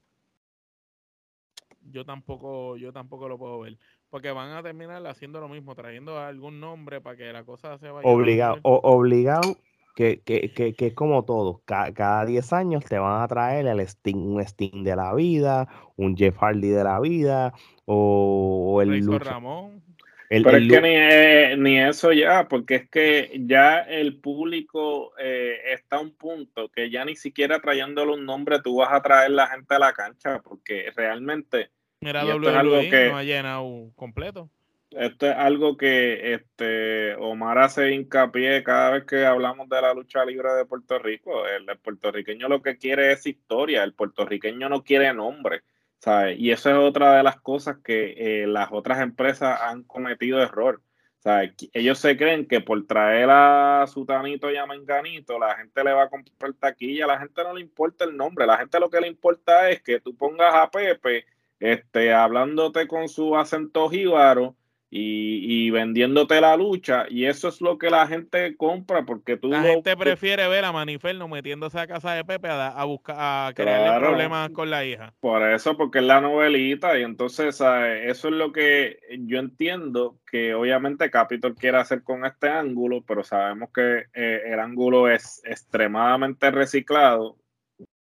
yo 1.91 2.05
tampoco, 2.05 2.77
yo 2.77 2.91
tampoco 2.93 3.27
lo 3.27 3.37
puedo 3.37 3.59
ver. 3.59 3.77
Porque 4.09 4.31
van 4.31 4.51
a 4.51 4.63
terminar 4.63 5.05
haciendo 5.07 5.39
lo 5.39 5.49
mismo, 5.49 5.75
trayendo 5.75 6.19
algún 6.19 6.59
nombre 6.59 7.01
para 7.01 7.17
que 7.17 7.33
la 7.33 7.43
cosa 7.43 7.77
se 7.77 7.89
vaya. 7.89 8.07
Obligado, 8.07 8.59
obligado, 8.63 9.57
que, 9.95 10.21
que, 10.23 10.53
que, 10.53 10.73
que, 10.73 10.87
es 10.87 10.93
como 10.93 11.25
todo. 11.25 11.61
cada 11.65 12.25
10 12.25 12.53
años 12.53 12.85
te 12.85 12.99
van 12.99 13.21
a 13.21 13.27
traer 13.27 13.65
el 13.67 13.79
Sting, 13.81 14.15
un 14.15 14.41
Sting 14.41 14.83
de 14.83 14.95
la 14.95 15.13
vida, 15.15 15.67
un 15.95 16.15
Jeff 16.15 16.37
Hardy 16.37 16.69
de 16.69 16.83
la 16.83 16.99
vida, 16.99 17.53
o, 17.85 18.79
el 18.81 19.19
Ramón. 19.19 19.81
Pero 20.29 20.57
es 20.57 20.67
que 20.67 20.81
ni, 20.81 20.89
eh, 20.89 21.55
ni, 21.57 21.79
eso 21.79 22.11
ya, 22.11 22.47
porque 22.49 22.75
es 22.75 22.89
que 22.89 23.31
ya 23.45 23.79
el 23.79 24.19
público 24.19 25.13
eh, 25.17 25.57
está 25.71 25.97
a 25.97 26.01
un 26.01 26.11
punto 26.15 26.69
que 26.69 26.89
ya 26.89 27.05
ni 27.05 27.15
siquiera 27.15 27.61
trayéndole 27.61 28.13
un 28.13 28.25
nombre 28.25 28.61
tú 28.61 28.77
vas 28.77 28.91
a 28.91 29.01
traer 29.01 29.31
la 29.31 29.47
gente 29.47 29.73
a 29.75 29.79
la 29.79 29.93
cancha, 29.93 30.41
porque 30.43 30.91
realmente 30.95 31.71
Mira, 32.01 32.25
WWE 32.25 32.89
que, 32.89 33.09
no 33.09 33.17
ha 33.17 33.23
llenado 33.23 33.91
completo. 33.95 34.49
Esto 34.91 35.27
es 35.27 35.35
algo 35.35 35.75
que 35.75 36.33
este 36.33 37.15
Omar 37.15 37.57
hace 37.57 37.91
hincapié 37.91 38.63
cada 38.63 38.91
vez 38.91 39.03
que 39.03 39.25
hablamos 39.25 39.67
de 39.67 39.81
la 39.81 39.93
lucha 39.93 40.23
libre 40.23 40.53
de 40.53 40.65
Puerto 40.65 40.97
Rico. 40.99 41.45
El, 41.45 41.65
puertorriqueño 41.77 42.47
lo 42.47 42.61
que 42.61 42.77
quiere 42.77 43.11
es 43.11 43.25
historia, 43.25 43.83
el 43.83 43.93
puertorriqueño 43.93 44.69
no 44.69 44.83
quiere 44.83 45.13
nombre. 45.13 45.63
¿sabes? 45.99 46.39
Y 46.39 46.51
eso 46.51 46.69
es 46.69 46.77
otra 46.77 47.17
de 47.17 47.23
las 47.23 47.41
cosas 47.41 47.77
que 47.83 48.43
eh, 48.43 48.47
las 48.47 48.69
otras 48.71 49.01
empresas 49.01 49.59
han 49.61 49.83
cometido 49.83 50.41
error. 50.41 50.81
¿sabes? 51.19 51.53
Ellos 51.73 51.99
se 51.99 52.15
creen 52.15 52.47
que 52.47 52.61
por 52.61 52.85
traer 52.87 53.29
a 53.29 53.85
Sutanito 53.87 54.49
y 54.49 54.55
a 54.55 54.65
Menganito 54.65 55.37
la 55.37 55.55
gente 55.55 55.83
le 55.83 55.91
va 55.91 56.03
a 56.03 56.09
comprar 56.09 56.53
taquilla, 56.53 57.05
a 57.05 57.07
la 57.07 57.19
gente 57.19 57.43
no 57.43 57.55
le 57.55 57.61
importa 57.61 58.05
el 58.05 58.15
nombre, 58.15 58.45
la 58.45 58.57
gente 58.57 58.79
lo 58.79 58.89
que 58.89 59.01
le 59.01 59.07
importa 59.07 59.69
es 59.69 59.81
que 59.81 59.99
tú 59.99 60.15
pongas 60.15 60.53
a 60.53 60.71
Pepe 60.71 61.25
este, 61.59 62.13
hablándote 62.13 62.87
con 62.87 63.07
su 63.09 63.35
acento 63.35 63.89
jíbaro 63.89 64.55
y, 64.89 65.69
vendiéndote 65.69 66.39
la 66.39 66.55
lucha 66.55 67.05
y 67.09 67.25
eso 67.25 67.49
es 67.49 67.59
lo 67.59 67.77
que 67.77 67.89
la 67.89 68.07
gente 68.07 68.55
compra 68.55 69.03
porque 69.03 69.35
tú 69.35 69.49
la 69.49 69.61
gente 69.61 69.97
prefiere 69.97 70.47
ver 70.47 70.63
a 70.63 70.71
Maniferno 70.71 71.27
metiéndose 71.27 71.77
a 71.77 71.87
casa 71.87 72.13
de 72.13 72.23
Pepe 72.23 72.47
a, 72.49 72.83
buscar 72.85 73.15
a 73.19 73.53
crearle 73.53 73.99
problemas 73.99 74.49
con 74.51 74.69
la 74.69 74.85
hija. 74.85 75.13
Por 75.19 75.43
eso 75.43 75.75
porque 75.75 75.99
es 75.99 76.05
la 76.05 76.21
novelita 76.21 76.97
y 76.97 77.03
entonces 77.03 77.55
eso 77.59 78.27
es 78.29 78.33
lo 78.33 78.53
que 78.53 78.99
yo 79.19 79.39
entiendo 79.39 80.19
que 80.29 80.53
obviamente 80.53 81.11
Capitol 81.11 81.55
quiere 81.55 81.77
hacer 81.77 82.03
con 82.03 82.25
este 82.25 82.47
ángulo 82.47 83.03
pero 83.05 83.23
sabemos 83.25 83.69
que 83.73 84.05
eh, 84.13 84.41
el 84.45 84.59
ángulo 84.59 85.09
es 85.09 85.41
extremadamente 85.43 86.49
reciclado 86.49 87.35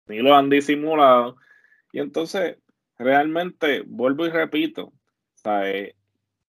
ni 0.08 0.20
lo 0.20 0.36
han 0.36 0.50
disimulado 0.50 1.38
y 1.94 2.00
entonces 2.00 2.58
realmente 2.98 3.84
vuelvo 3.86 4.26
y 4.26 4.30
repito 4.30 4.92
¿sabes? 5.36 5.96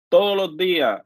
todos 0.09 0.35
los 0.37 0.57
días 0.57 1.01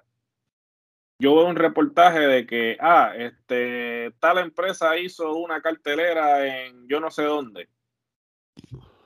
yo 1.22 1.36
veo 1.36 1.46
un 1.46 1.56
reportaje 1.56 2.20
de 2.20 2.48
que, 2.48 2.78
ah, 2.80 3.14
este, 3.16 4.12
tal 4.20 4.40
empresa 4.40 4.98
hizo 4.98 5.36
una 5.36 5.62
cartelera 5.62 6.48
en 6.48 6.88
yo 6.88 7.00
no 7.00 7.12
sé 7.12 7.22
dónde. 7.22 7.70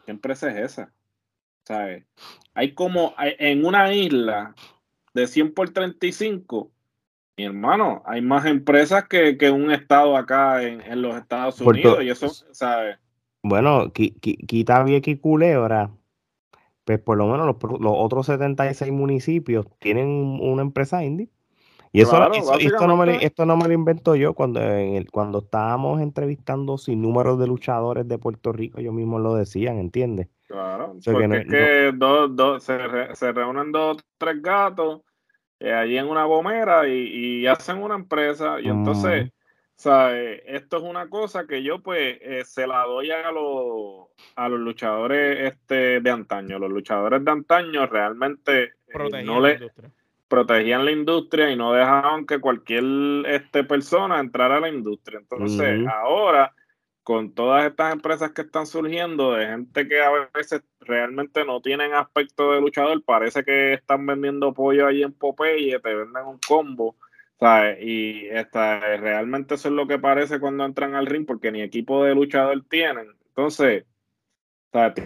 ¿Qué 0.06 0.12
empresa 0.12 0.50
es 0.50 0.71
esa? 0.71 0.93
¿Sabes? 1.65 2.06
Hay 2.54 2.74
como 2.74 3.13
en 3.17 3.65
una 3.65 3.93
isla 3.93 4.56
de 5.13 5.28
100 5.28 5.54
por 5.54 5.71
35, 5.71 6.71
mi 7.36 7.43
hermano, 7.43 8.02
hay 8.06 8.21
más 8.21 8.45
empresas 8.45 9.10
que, 9.10 9.52
un 9.52 9.71
estado 9.71 10.15
acá 10.15 10.63
en, 10.63 11.02
los 11.02 11.17
Estados 11.17 11.60
Unidos. 11.60 12.02
y 12.02 12.10
eso, 12.10 12.30
¿sabes? 12.30 12.98
Bueno, 13.43 13.91
quita 13.91 14.84
Vieques 14.84 15.15
y 15.15 15.17
Culebra 15.17 15.91
pues 16.86 17.00
por 17.00 17.17
lo 17.17 17.28
menos 17.28 17.48
los, 17.48 17.93
otros 17.98 18.28
76 18.28 18.91
municipios 18.91 19.67
tienen 19.80 20.08
una 20.41 20.62
empresa 20.62 21.04
indie. 21.04 21.30
Y 21.91 22.02
eso, 22.02 22.21
esto, 22.60 22.88
no 22.88 22.98
me, 22.98 23.24
esto 23.24 23.45
no 23.45 23.56
me 23.56 23.67
lo 23.67 23.74
invento 23.74 24.15
yo 24.17 24.34
cuando, 24.34 24.62
en 24.62 24.95
el, 24.95 25.10
cuando 25.10 25.39
estábamos 25.39 26.02
entrevistando 26.02 26.78
sin 26.78 27.02
números 27.02 27.39
de 27.39 27.48
luchadores 27.48 28.06
de 28.06 28.17
Puerto 28.17 28.52
Rico, 28.52 28.80
ellos 28.80 28.93
mismos 28.93 29.21
lo 29.21 29.34
decían, 29.34 29.78
¿entiendes? 29.78 30.28
Claro, 30.45 30.98
porque 31.06 31.38
es 31.38 31.48
que 31.48 31.91
dos, 31.95 32.36
dos, 32.36 32.63
se, 32.63 32.78
se, 33.13 33.32
reúnen 33.32 33.71
dos 33.71 33.98
tres 34.17 34.41
gatos 34.41 35.04
eh, 35.60 35.74
allí 35.74 35.98
en 35.98 36.10
una 36.10 36.26
gomera 36.26 36.86
y, 36.86 37.48
hacen 37.48 37.82
una 37.82 37.95
empresa 37.95 38.60
y 38.60 38.67
entonces 38.67 39.32
sea, 39.78 40.18
esto 40.18 40.78
es 40.78 40.84
una 40.84 41.10
cosa 41.10 41.46
que 41.48 41.62
yo 41.62 41.80
pues 41.80 42.18
eh, 42.22 42.44
se 42.46 42.66
la 42.66 42.84
doy 42.84 43.12
a 43.12 43.32
los, 43.32 44.08
a 44.36 44.48
los 44.48 44.60
luchadores 44.60 45.54
este, 45.54 46.00
de 46.00 46.10
antaño. 46.10 46.60
Los 46.60 46.72
luchadores 46.72 47.24
de 47.24 47.32
antaño 47.32 47.86
realmente 47.86 48.64
eh, 48.88 49.24
no 49.24 49.42
le 49.42 49.72
protegían 50.28 50.86
la 50.86 50.92
industria 50.92 51.52
y 51.52 51.56
no 51.56 51.74
dejaban 51.74 52.26
que 52.26 52.40
cualquier 52.40 52.84
este, 53.28 53.64
persona 53.64 54.20
entrara 54.20 54.58
a 54.58 54.60
la 54.62 54.70
industria. 54.70 55.20
Entonces, 55.20 55.86
ahora, 55.88 56.54
con 57.04 57.34
todas 57.34 57.66
estas 57.66 57.94
empresas 57.94 58.32
que 58.32 58.42
están 58.42 58.66
surgiendo, 58.66 59.34
de 59.34 59.46
gente 59.46 59.88
que 59.88 60.02
a 60.02 60.10
veces 60.34 60.64
realmente 60.80 61.46
no 61.46 61.62
tienen 61.62 61.94
aspecto 61.94 62.54
de 62.54 62.62
luchador, 62.62 63.04
parece 63.04 63.44
que 63.44 63.74
están 63.74 64.06
vendiendo 64.06 64.54
pollo 64.54 64.88
ahí 64.88 65.04
en 65.04 65.14
Popeye, 65.14 65.80
te 65.80 65.94
venden 65.94 66.26
un 66.26 66.40
combo 66.48 66.96
y 67.80 68.28
esta, 68.28 68.80
realmente 68.98 69.56
eso 69.56 69.67
es 69.67 69.74
lo 69.74 69.88
que 69.88 70.00
parece 70.00 70.39
cuando 70.39 70.65
entran 70.65 70.95
al 70.95 71.06
ring, 71.06 71.26
porque 71.26 71.52
ni 71.52 71.62
equipo 71.62 72.04
de 72.04 72.15
luchador 72.15 72.65
tienen. 72.69 73.08
Entonces, 73.28 73.86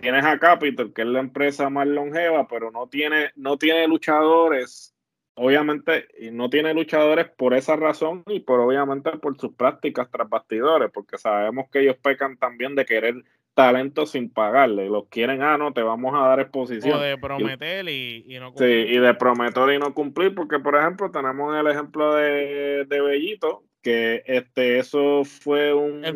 tienes 0.02 0.26
a 0.26 0.40
Capital, 0.40 0.94
que 0.94 1.02
es 1.04 1.08
la 1.08 1.20
empresa 1.20 1.70
más 1.70 1.88
longeva, 1.88 2.48
pero 2.48 2.72
no 2.72 2.88
tiene, 2.88 3.32
no 3.36 3.58
tiene 3.58 3.88
luchadores, 3.88 4.96
obviamente, 5.36 6.08
y 6.20 6.32
no 6.32 6.50
tiene 6.50 6.74
luchadores 6.74 7.30
por 7.30 7.54
esa 7.54 7.76
razón 7.76 8.24
y 8.28 8.40
por 8.40 8.60
obviamente 8.60 9.12
por 9.18 9.38
sus 9.40 9.54
prácticas 9.54 10.10
tras 10.12 10.30
bastidores, 10.30 10.92
porque 10.92 11.18
sabemos 11.18 11.70
que 11.70 11.82
ellos 11.82 11.98
pecan 11.98 12.38
también 12.38 12.76
de 12.76 12.86
querer 12.86 13.24
talento 13.60 14.06
sin 14.06 14.30
pagarle. 14.30 14.88
Los 14.88 15.08
quieren, 15.10 15.42
ah, 15.42 15.58
no, 15.58 15.74
te 15.74 15.84
vamos 15.84 16.16
a 16.16 16.26
dar 16.26 16.40
exposición. 16.40 16.98
O 16.98 17.02
de 17.02 17.18
prometer 17.18 17.90
y, 17.90 18.38
no 18.40 18.54
cumplir. 18.54 18.88
Sí, 18.88 18.94
y 18.94 18.98
de 19.00 19.14
prometer 19.16 19.74
y 19.74 19.80
no 19.80 19.94
cumplir, 19.94 20.34
porque 20.34 20.60
por 20.60 20.78
ejemplo 20.78 21.12
tenemos 21.12 21.54
el 21.54 21.68
ejemplo 21.68 22.16
de, 22.16 22.86
de 22.86 23.02
Bellito, 23.02 23.66
que 23.82 24.24
este 24.26 24.80
eso 24.80 25.26
fue 25.26 25.74
una, 25.74 26.08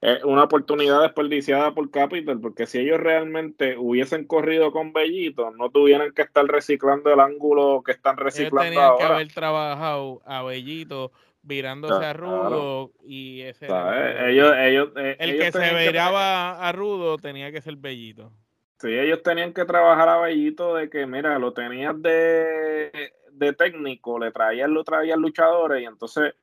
eh, 0.00 0.20
una 0.24 0.44
oportunidad 0.44 1.02
desperdiciada 1.02 1.74
por 1.74 1.90
Capital, 1.90 2.40
porque 2.40 2.64
si 2.64 2.78
ellos 2.78 2.98
realmente 2.98 3.76
hubiesen 3.76 4.26
corrido 4.26 4.72
con 4.72 4.94
Bellito, 4.94 5.50
no 5.50 5.68
tuvieran 5.68 6.12
que 6.14 6.22
estar 6.22 6.46
reciclando 6.46 7.12
el 7.12 7.20
ángulo 7.20 7.82
que 7.84 7.92
están 7.92 8.16
reciclando 8.16 8.62
ellos 8.62 8.72
tenían 8.72 8.96
que 8.96 9.04
haber 9.04 9.28
trabajado 9.34 10.22
a 10.24 10.42
Bellito 10.42 11.12
virándose 11.48 12.04
a 12.04 12.12
Rudo 12.12 12.92
y 13.02 13.40
ese 13.40 13.66
ellos, 13.66 14.54
ellos, 14.56 14.90
eh, 14.96 15.16
el 15.18 15.38
que 15.38 15.50
se 15.50 15.74
viraba 15.74 16.60
a 16.60 16.72
Rudo 16.72 17.16
tenía 17.16 17.50
que 17.50 17.62
ser 17.62 17.76
Bellito. 17.76 18.30
Sí, 18.78 18.88
ellos 18.88 19.22
tenían 19.24 19.52
que 19.52 19.64
trabajar 19.64 20.08
a 20.08 20.18
Bellito 20.18 20.76
de 20.76 20.88
que, 20.88 21.06
mira, 21.06 21.38
lo 21.38 21.52
tenías 21.52 22.00
de, 22.00 22.92
de 23.32 23.52
técnico, 23.54 24.18
le 24.18 24.30
traías, 24.30 24.68
lo 24.68 24.84
traías 24.84 25.18
luchadores 25.18 25.82
y 25.82 25.86
entonces 25.86 26.34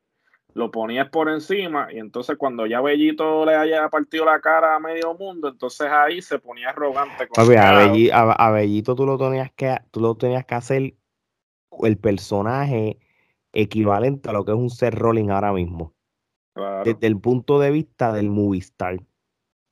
lo 0.52 0.70
ponías 0.70 1.08
por 1.10 1.28
encima 1.28 1.88
y 1.92 1.98
entonces 1.98 2.36
cuando 2.36 2.66
ya 2.66 2.80
Bellito 2.80 3.44
le 3.44 3.54
haya 3.54 3.88
partido 3.88 4.24
la 4.24 4.40
cara 4.40 4.74
a 4.74 4.80
medio 4.80 5.14
mundo, 5.14 5.48
entonces 5.48 5.86
ahí 5.88 6.20
se 6.20 6.38
ponía 6.38 6.70
arrogante. 6.70 7.28
Con 7.28 7.38
a, 7.38 8.50
Bellito, 8.50 8.94
tú 8.96 9.06
lo 9.06 9.16
tenías 9.16 9.52
que 9.52 9.76
tú 9.90 10.00
lo 10.00 10.14
tenías 10.16 10.44
que 10.44 10.54
hacer 10.54 10.94
el 11.82 11.98
personaje 11.98 12.98
equivalente 13.56 14.28
a 14.28 14.32
lo 14.32 14.44
que 14.44 14.52
es 14.52 14.56
un 14.56 14.70
set 14.70 14.94
rolling 14.94 15.30
ahora 15.30 15.52
mismo. 15.52 15.94
Desde 16.84 17.06
el 17.06 17.20
punto 17.20 17.58
de 17.58 17.70
vista 17.70 18.12
del 18.12 18.30
movie 18.30 18.60
star. 18.60 18.98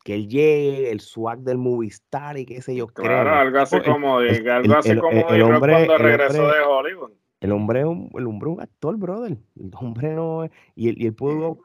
Que 0.04 0.14
él 0.14 0.28
llegue, 0.28 0.90
el 0.90 1.00
swag 1.00 1.40
del 1.40 1.56
movie 1.56 1.88
star 1.88 2.36
y 2.36 2.44
qué 2.44 2.60
sé 2.60 2.74
yo. 2.74 2.88
Claro, 2.88 3.34
algo 3.34 3.58
así 3.58 3.80
como, 3.80 4.20
el, 4.20 4.48
algo 4.50 4.74
así 4.74 4.94
como 4.96 5.28
el, 5.30 5.42
hombre, 5.42 5.72
cuando 5.72 5.98
regresó 5.98 6.46
de 6.46 6.60
Hollywood. 6.60 7.12
El 7.40 7.52
hombre, 7.52 7.80
es 7.80 7.86
un, 7.86 8.10
el 8.14 8.26
hombre 8.26 8.50
un 8.50 8.60
actor, 8.60 8.96
brother. 8.96 9.38
El 9.58 9.70
hombre 9.78 10.14
no 10.14 10.44
Y 10.74 10.88
él, 10.88 10.96
y 10.98 11.06
él, 11.06 11.14
pudo, 11.14 11.58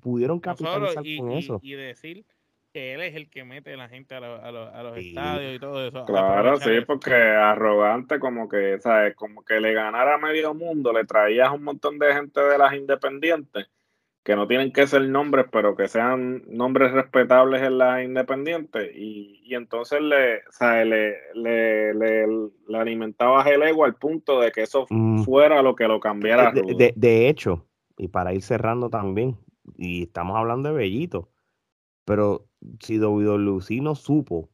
pudieron 0.00 0.40
capitalizar 0.40 1.04
con 1.18 1.32
eso. 1.32 1.60
Y 1.62 1.72
decir 1.72 2.24
que 2.76 2.92
él 2.92 3.00
es 3.00 3.14
el 3.14 3.30
que 3.30 3.42
mete 3.42 3.72
a 3.72 3.76
la 3.78 3.88
gente 3.88 4.14
a, 4.16 4.20
los 4.20 4.98
estadios 4.98 5.56
y 5.56 5.58
todo 5.58 5.82
eso. 5.82 6.04
Claro, 6.04 6.58
sí, 6.58 6.82
porque 6.86 7.14
arrogante 7.14 8.18
como 8.18 8.50
que, 8.50 8.78
¿sabes? 8.80 9.16
Como 9.16 9.42
que 9.46 9.60
le 9.60 9.72
ganara 9.72 10.16
a 10.16 10.18
medio 10.18 10.52
mundo, 10.52 10.92
le 10.92 11.06
traías 11.06 11.50
un 11.50 11.64
montón 11.64 11.98
de 11.98 12.12
gente 12.12 12.38
de 12.38 12.58
las 12.58 12.74
independientes, 12.74 13.66
que 14.22 14.36
no 14.36 14.46
tienen 14.46 14.74
que 14.74 14.86
ser 14.86 15.08
nombres, 15.08 15.46
pero 15.50 15.74
que 15.74 15.88
sean 15.88 16.42
nombres 16.48 16.92
respetables 16.92 17.62
en 17.62 17.78
las 17.78 18.04
independientes, 18.04 18.94
y, 18.94 19.40
y 19.42 19.54
entonces 19.54 20.02
le, 20.02 20.42
¿sabes? 20.50 20.86
Le, 20.86 21.14
le, 21.32 21.94
le, 21.94 22.78
alimentabas 22.78 23.46
el 23.46 23.62
ego 23.62 23.86
al 23.86 23.94
punto 23.94 24.38
de 24.38 24.52
que 24.52 24.64
eso 24.64 24.84
mm. 24.90 25.22
fuera 25.24 25.62
lo 25.62 25.74
que 25.76 25.88
lo 25.88 25.98
cambiara. 25.98 26.52
De, 26.52 26.92
de 26.94 27.28
hecho, 27.30 27.66
y 27.96 28.08
para 28.08 28.34
ir 28.34 28.42
cerrando 28.42 28.90
también, 28.90 29.38
y 29.78 30.02
estamos 30.02 30.36
hablando 30.36 30.68
de 30.68 30.74
Bellito, 30.74 31.30
pero 32.06 32.46
si 32.80 32.98
WWE 32.98 33.80
no 33.80 33.94
supo 33.94 34.48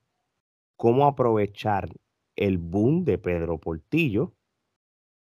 cómo 0.76 1.06
aprovechar 1.06 1.88
el 2.36 2.58
boom 2.58 3.04
de 3.04 3.18
Pedro 3.18 3.58
Portillo 3.58 4.32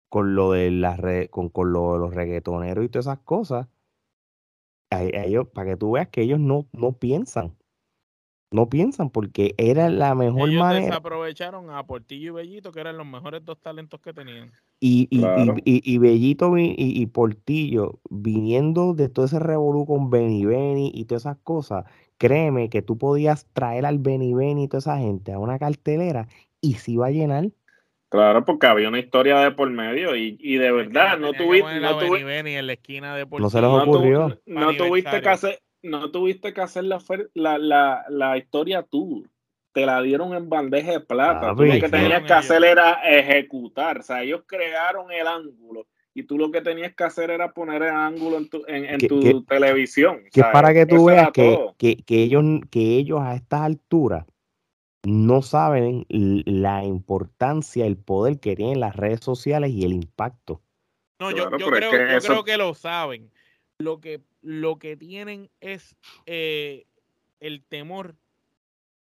con 0.09 0.35
lo 0.35 0.51
de 0.51 0.71
las 0.71 0.99
con, 1.29 1.49
con 1.49 1.71
lo 1.71 1.93
de 1.93 1.99
los 1.99 2.13
reggaetoneros 2.13 2.83
y 2.83 2.89
todas 2.89 3.05
esas 3.05 3.19
cosas, 3.19 3.67
ellos, 4.99 5.47
para 5.47 5.71
que 5.71 5.77
tú 5.77 5.91
veas 5.91 6.09
que 6.09 6.21
ellos 6.21 6.39
no, 6.39 6.67
no 6.73 6.93
piensan. 6.93 7.55
No 8.53 8.67
piensan 8.67 9.09
porque 9.09 9.55
era 9.57 9.89
la 9.89 10.13
mejor 10.13 10.49
ellos 10.49 10.59
manera. 10.59 10.85
desaprovecharon 10.87 11.69
a 11.69 11.85
Portillo 11.85 12.31
y 12.31 12.35
Bellito, 12.35 12.73
que 12.73 12.81
eran 12.81 12.97
los 12.97 13.07
mejores 13.07 13.45
dos 13.45 13.57
talentos 13.61 14.01
que 14.01 14.13
tenían. 14.13 14.51
Y, 14.81 15.07
y, 15.09 15.23
y, 15.63 15.93
y, 15.93 15.97
Bellito 15.99 16.57
y, 16.57 17.05
Portillo, 17.05 18.01
viniendo 18.09 18.93
de 18.93 19.07
todo 19.07 19.25
ese 19.25 19.39
revolú 19.39 19.85
con 19.85 20.09
Benny 20.09 20.43
Benny 20.43 20.91
y 20.93 21.05
todas 21.05 21.23
esas 21.23 21.37
cosas, 21.37 21.85
créeme 22.21 22.69
que 22.69 22.83
tú 22.83 22.99
podías 22.99 23.47
traer 23.51 23.83
al 23.83 23.97
Benny 23.97 24.35
Benny 24.35 24.65
y 24.65 24.67
toda 24.67 24.77
esa 24.77 24.97
gente 24.99 25.33
a 25.33 25.39
una 25.39 25.57
cartelera 25.57 26.27
y 26.61 26.75
se 26.75 26.91
iba 26.91 27.07
a 27.07 27.09
llenar. 27.09 27.45
Claro, 28.09 28.45
porque 28.45 28.67
había 28.67 28.89
una 28.89 28.99
historia 28.99 29.39
de 29.39 29.49
por 29.49 29.67
medio 29.71 30.15
y, 30.15 30.37
y 30.39 30.57
de 30.57 30.71
verdad 30.71 31.17
no 31.17 31.33
tuviste 31.33 31.79
no, 31.79 31.99
en 31.99 32.67
la 32.67 32.73
esquina 32.73 33.15
de 33.15 33.25
no 33.25 33.49
se 33.49 33.59
les 33.59 33.69
ocurrió. 33.71 34.39
No, 34.45 34.75
tuviste 34.75 35.19
que 35.19 35.29
hacer 35.29 35.59
no 35.81 36.11
tuviste 36.11 36.53
que 36.53 36.61
hacer 36.61 36.83
la, 36.83 37.01
la, 37.33 37.57
la, 37.57 38.05
la 38.09 38.37
historia 38.37 38.83
tú 38.83 39.25
te 39.71 39.87
la 39.87 39.99
dieron 40.03 40.35
en 40.35 40.47
bandeja 40.47 40.91
de 40.91 40.99
plata. 40.99 41.55
tú 41.55 41.63
lo 41.63 41.73
que 41.73 41.89
tenías 41.89 42.21
que 42.21 42.33
hacer 42.33 42.63
era 42.63 43.01
ejecutar. 43.03 43.97
O 43.97 44.03
sea, 44.03 44.21
ellos 44.21 44.43
crearon 44.45 45.11
el 45.11 45.25
ángulo 45.25 45.87
y 46.13 46.23
tú 46.23 46.37
lo 46.37 46.51
que 46.51 46.61
tenías 46.61 46.93
que 46.93 47.03
hacer 47.03 47.31
era 47.31 47.53
poner 47.53 47.83
el 47.83 47.89
ángulo 47.89 48.37
en 48.37 48.49
tu, 48.49 48.63
en, 48.67 48.99
tu 48.99 49.43
televisión. 49.45 50.23
Que 50.31 50.41
para 50.41 50.73
que 50.73 50.85
tú 50.85 51.05
veas 51.05 51.31
que, 51.31 51.57
que, 51.77 52.23
ellos, 52.23 52.43
que 52.69 52.97
ellos 52.97 53.21
a 53.21 53.35
estas 53.35 53.61
alturas 53.61 54.25
no 55.03 55.41
saben 55.41 56.05
la 56.09 56.83
importancia, 56.83 57.85
el 57.85 57.97
poder 57.97 58.39
que 58.39 58.55
tienen 58.55 58.79
las 58.79 58.95
redes 58.95 59.21
sociales 59.21 59.71
y 59.71 59.85
el 59.85 59.93
impacto. 59.93 60.61
No, 61.19 61.31
yo, 61.31 61.49
creo, 61.49 62.43
que 62.43 62.57
lo 62.57 62.73
saben. 62.73 63.31
Lo 63.77 64.01
que, 64.01 64.21
lo 64.41 64.79
que 64.79 64.97
tienen 64.97 65.49
es 65.59 65.95
eh, 66.25 66.85
el 67.39 67.63
temor 67.63 68.15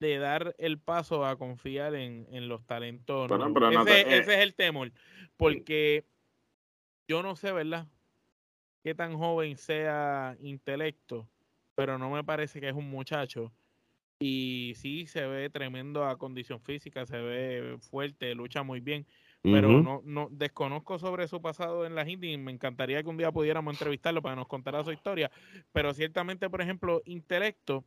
de 0.01 0.19
dar 0.19 0.55
el 0.59 0.79
paso 0.79 1.25
a 1.25 1.37
confiar 1.37 1.95
en, 1.95 2.49
los 2.49 2.64
talentos. 2.67 3.31
ese, 3.31 4.01
eh, 4.01 4.19
ese, 4.19 4.35
es 4.35 4.40
el 4.40 4.55
temor. 4.55 4.93
Porque 5.37 6.05
yo 7.09 7.23
no 7.23 7.37
sé, 7.37 7.53
¿verdad? 7.53 7.87
Qué 8.83 8.95
tan 8.95 9.17
joven 9.17 9.57
sea 9.57 10.37
intelecto, 10.40 11.29
pero 11.75 11.99
no 11.99 12.11
me 12.11 12.25
parece 12.25 12.61
que 12.61 12.69
es 12.69 12.75
un 12.75 12.90
muchacho 12.90 13.53
y 14.19 14.73
sí 14.77 15.07
se 15.07 15.27
ve 15.27 15.51
tremendo 15.51 16.07
a 16.07 16.19
condición 16.19 16.61
física, 16.61 17.05
se 17.07 17.19
ve 17.19 17.77
fuerte, 17.81 18.35
lucha 18.35 18.62
muy 18.62 18.81
bien, 18.81 19.07
pero 19.43 19.83
no, 19.83 20.01
no 20.05 20.29
desconozco 20.31 20.99
sobre 20.99 21.29
su 21.29 21.43
pasado 21.43 21.85
en 21.85 21.95
las 21.95 22.09
Indies. 22.09 22.38
Me 22.38 22.53
encantaría 22.53 23.03
que 23.03 23.09
un 23.11 23.19
día 23.19 23.31
pudiéramos 23.33 23.75
entrevistarlo 23.75 24.23
para 24.23 24.35
que 24.35 24.40
nos 24.40 24.49
contara 24.49 24.83
su 24.85 24.93
historia, 24.93 25.31
pero 25.73 25.93
ciertamente, 25.93 26.49
por 26.49 26.62
ejemplo, 26.62 27.03
intelecto 27.05 27.85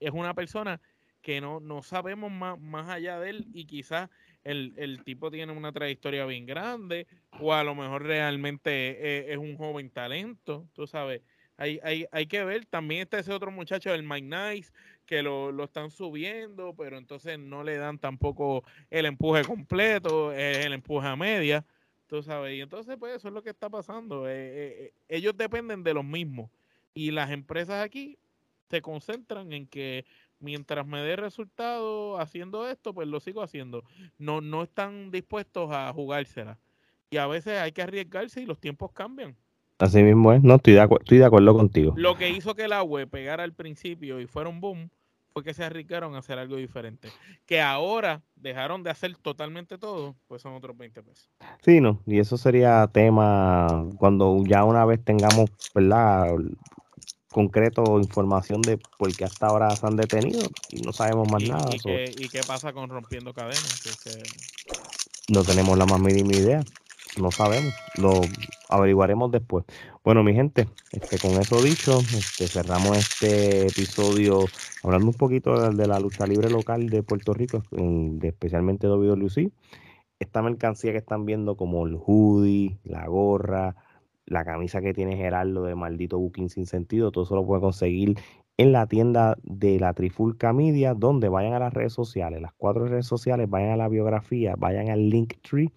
es 0.00 0.10
una 0.10 0.34
persona 0.34 0.80
que 1.22 1.40
no, 1.40 1.60
no 1.60 1.82
sabemos 1.82 2.30
más, 2.30 2.58
más 2.58 2.88
allá 2.88 3.18
de 3.20 3.30
él 3.30 3.48
y 3.52 3.66
quizás 3.66 4.10
el, 4.44 4.74
el, 4.76 5.04
tipo 5.04 5.30
tiene 5.30 5.52
una 5.52 5.72
trayectoria 5.72 6.24
bien 6.24 6.46
grande 6.46 7.06
o 7.40 7.52
a 7.52 7.62
lo 7.62 7.74
mejor 7.74 8.04
realmente 8.04 9.18
es, 9.18 9.32
es 9.32 9.36
un 9.38 9.56
joven 9.56 9.90
talento, 9.90 10.66
tú 10.72 10.86
sabes. 10.86 11.22
Hay, 11.56 11.78
hay, 11.82 12.06
hay, 12.10 12.26
que 12.26 12.42
ver, 12.42 12.64
también 12.64 13.02
está 13.02 13.18
ese 13.18 13.34
otro 13.34 13.50
muchacho, 13.50 13.92
el 13.92 14.02
Mike 14.02 14.26
Nice, 14.26 14.72
que 15.04 15.22
lo, 15.22 15.52
lo, 15.52 15.64
están 15.64 15.90
subiendo, 15.90 16.74
pero 16.74 16.96
entonces 16.96 17.38
no 17.38 17.62
le 17.62 17.76
dan 17.76 17.98
tampoco 17.98 18.64
el 18.88 19.04
empuje 19.04 19.44
completo, 19.44 20.32
el 20.32 20.72
empuje 20.72 21.06
a 21.06 21.16
media, 21.16 21.66
tú 22.06 22.22
sabes. 22.22 22.56
Y 22.56 22.62
entonces, 22.62 22.96
pues 22.98 23.16
eso 23.16 23.28
es 23.28 23.34
lo 23.34 23.42
que 23.42 23.50
está 23.50 23.68
pasando. 23.68 24.26
Eh, 24.26 24.32
eh, 24.32 24.92
ellos 25.08 25.36
dependen 25.36 25.82
de 25.82 25.92
los 25.92 26.04
mismos. 26.04 26.50
Y 26.94 27.10
las 27.10 27.30
empresas 27.30 27.84
aquí 27.84 28.18
se 28.70 28.80
concentran 28.80 29.52
en 29.52 29.66
que 29.66 30.06
mientras 30.40 30.86
me 30.86 31.00
dé 31.02 31.16
resultado 31.16 32.18
haciendo 32.18 32.68
esto, 32.68 32.92
pues 32.92 33.06
lo 33.06 33.20
sigo 33.20 33.42
haciendo. 33.42 33.84
No, 34.18 34.40
no 34.40 34.62
están 34.62 35.10
dispuestos 35.10 35.70
a 35.72 35.92
jugársela. 35.92 36.58
Y 37.10 37.18
a 37.18 37.26
veces 37.26 37.60
hay 37.60 37.72
que 37.72 37.82
arriesgarse 37.82 38.42
y 38.42 38.46
los 38.46 38.58
tiempos 38.58 38.92
cambian. 38.92 39.36
Así 39.78 40.02
mismo 40.02 40.32
es, 40.32 40.42
no, 40.42 40.56
estoy 40.56 40.74
de, 40.74 40.82
estoy 40.82 41.18
de 41.18 41.24
acuerdo 41.24 41.54
contigo. 41.54 41.94
Lo 41.96 42.14
que 42.16 42.28
hizo 42.28 42.54
que 42.54 42.68
la 42.68 42.82
web 42.82 43.08
pegara 43.08 43.44
al 43.44 43.54
principio 43.54 44.20
y 44.20 44.26
fuera 44.26 44.50
un 44.50 44.60
boom 44.60 44.90
fue 45.32 45.42
que 45.42 45.54
se 45.54 45.64
arriesgaron 45.64 46.14
a 46.14 46.18
hacer 46.18 46.38
algo 46.38 46.56
diferente. 46.56 47.08
Que 47.46 47.60
ahora 47.60 48.22
dejaron 48.36 48.82
de 48.82 48.90
hacer 48.90 49.16
totalmente 49.16 49.78
todo, 49.78 50.16
pues 50.26 50.42
son 50.42 50.54
otros 50.54 50.76
20 50.76 51.02
pesos. 51.02 51.30
Sí, 51.62 51.80
no, 51.80 52.00
y 52.06 52.18
eso 52.18 52.36
sería 52.36 52.86
tema 52.92 53.86
cuando 53.96 54.42
ya 54.44 54.64
una 54.64 54.84
vez 54.84 55.02
tengamos, 55.02 55.50
¿verdad? 55.74 56.28
Concreto 57.30 57.98
información 57.98 58.60
de 58.62 58.78
por 58.98 59.14
qué 59.14 59.24
hasta 59.24 59.46
ahora 59.46 59.70
se 59.76 59.86
han 59.86 59.96
detenido 59.96 60.42
y 60.70 60.82
no 60.82 60.92
sabemos 60.92 61.30
más 61.30 61.42
nada. 61.42 61.70
Y, 61.72 61.78
qué, 61.78 62.14
¿Y, 62.18 62.28
qué, 62.28 62.40
pasa 62.46 62.72
con 62.72 62.88
rompiendo 62.88 63.32
cadenas? 63.32 63.80
No 65.28 65.44
tenemos 65.44 65.78
la 65.78 65.86
más 65.86 66.00
mínima 66.00 66.32
idea 66.32 66.64
no 67.18 67.30
sabemos, 67.30 67.74
lo 67.96 68.20
averiguaremos 68.68 69.30
después. 69.30 69.64
Bueno, 70.04 70.22
mi 70.22 70.34
gente, 70.34 70.68
este, 70.92 71.18
con 71.18 71.32
eso 71.40 71.62
dicho, 71.62 71.98
este, 72.00 72.46
cerramos 72.46 72.96
este 72.96 73.66
episodio 73.66 74.44
hablando 74.82 75.08
un 75.08 75.14
poquito 75.14 75.70
de, 75.70 75.86
la 75.86 75.98
lucha 75.98 76.26
libre 76.26 76.50
local 76.50 76.88
de 76.88 77.02
Puerto 77.02 77.34
Rico, 77.34 77.62
de, 77.70 78.28
especialmente 78.28 78.88
WWE. 78.88 79.50
Esta 80.18 80.42
mercancía 80.42 80.92
que 80.92 80.98
están 80.98 81.24
viendo 81.24 81.56
como 81.56 81.86
el 81.86 81.96
hoodie, 81.96 82.78
la 82.84 83.06
gorra, 83.06 83.74
la 84.26 84.44
camisa 84.44 84.80
que 84.80 84.94
tiene 84.94 85.16
Gerardo 85.16 85.64
de 85.64 85.74
maldito 85.74 86.18
booking 86.18 86.48
sin 86.48 86.66
sentido, 86.66 87.10
todo 87.10 87.24
eso 87.24 87.34
lo 87.34 87.46
puede 87.46 87.60
conseguir 87.60 88.16
en 88.60 88.72
la 88.72 88.86
tienda 88.86 89.38
de 89.42 89.80
la 89.80 89.94
Trifulca 89.94 90.52
Media, 90.52 90.92
donde 90.92 91.30
vayan 91.30 91.54
a 91.54 91.58
las 91.58 91.72
redes 91.72 91.94
sociales, 91.94 92.42
las 92.42 92.52
cuatro 92.52 92.86
redes 92.86 93.06
sociales, 93.06 93.48
vayan 93.48 93.70
a 93.70 93.76
la 93.76 93.88
biografía, 93.88 94.54
vayan 94.58 94.90
al 94.90 95.08
link 95.08 95.34
tree 95.40 95.72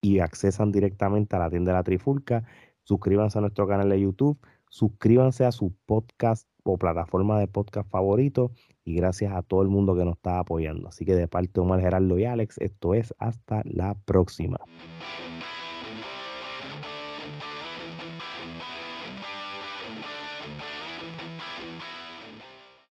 y 0.00 0.18
accesan 0.18 0.72
directamente 0.72 1.36
a 1.36 1.38
la 1.38 1.50
tienda 1.50 1.70
de 1.70 1.78
la 1.78 1.84
Trifulca. 1.84 2.44
Suscríbanse 2.82 3.38
a 3.38 3.42
nuestro 3.42 3.68
canal 3.68 3.88
de 3.88 4.00
YouTube, 4.00 4.38
suscríbanse 4.68 5.44
a 5.44 5.52
su 5.52 5.72
podcast 5.86 6.48
o 6.64 6.78
plataforma 6.78 7.38
de 7.38 7.46
podcast 7.46 7.88
favorito 7.88 8.50
y 8.84 8.96
gracias 8.96 9.32
a 9.32 9.42
todo 9.42 9.62
el 9.62 9.68
mundo 9.68 9.94
que 9.94 10.04
nos 10.04 10.16
está 10.16 10.40
apoyando. 10.40 10.88
Así 10.88 11.04
que 11.04 11.14
de 11.14 11.28
parte 11.28 11.52
de 11.54 11.60
Omar 11.60 11.80
Gerardo 11.80 12.18
y 12.18 12.24
Alex, 12.24 12.58
esto 12.58 12.94
es 12.94 13.14
hasta 13.18 13.62
la 13.64 13.94
próxima. 14.04 14.58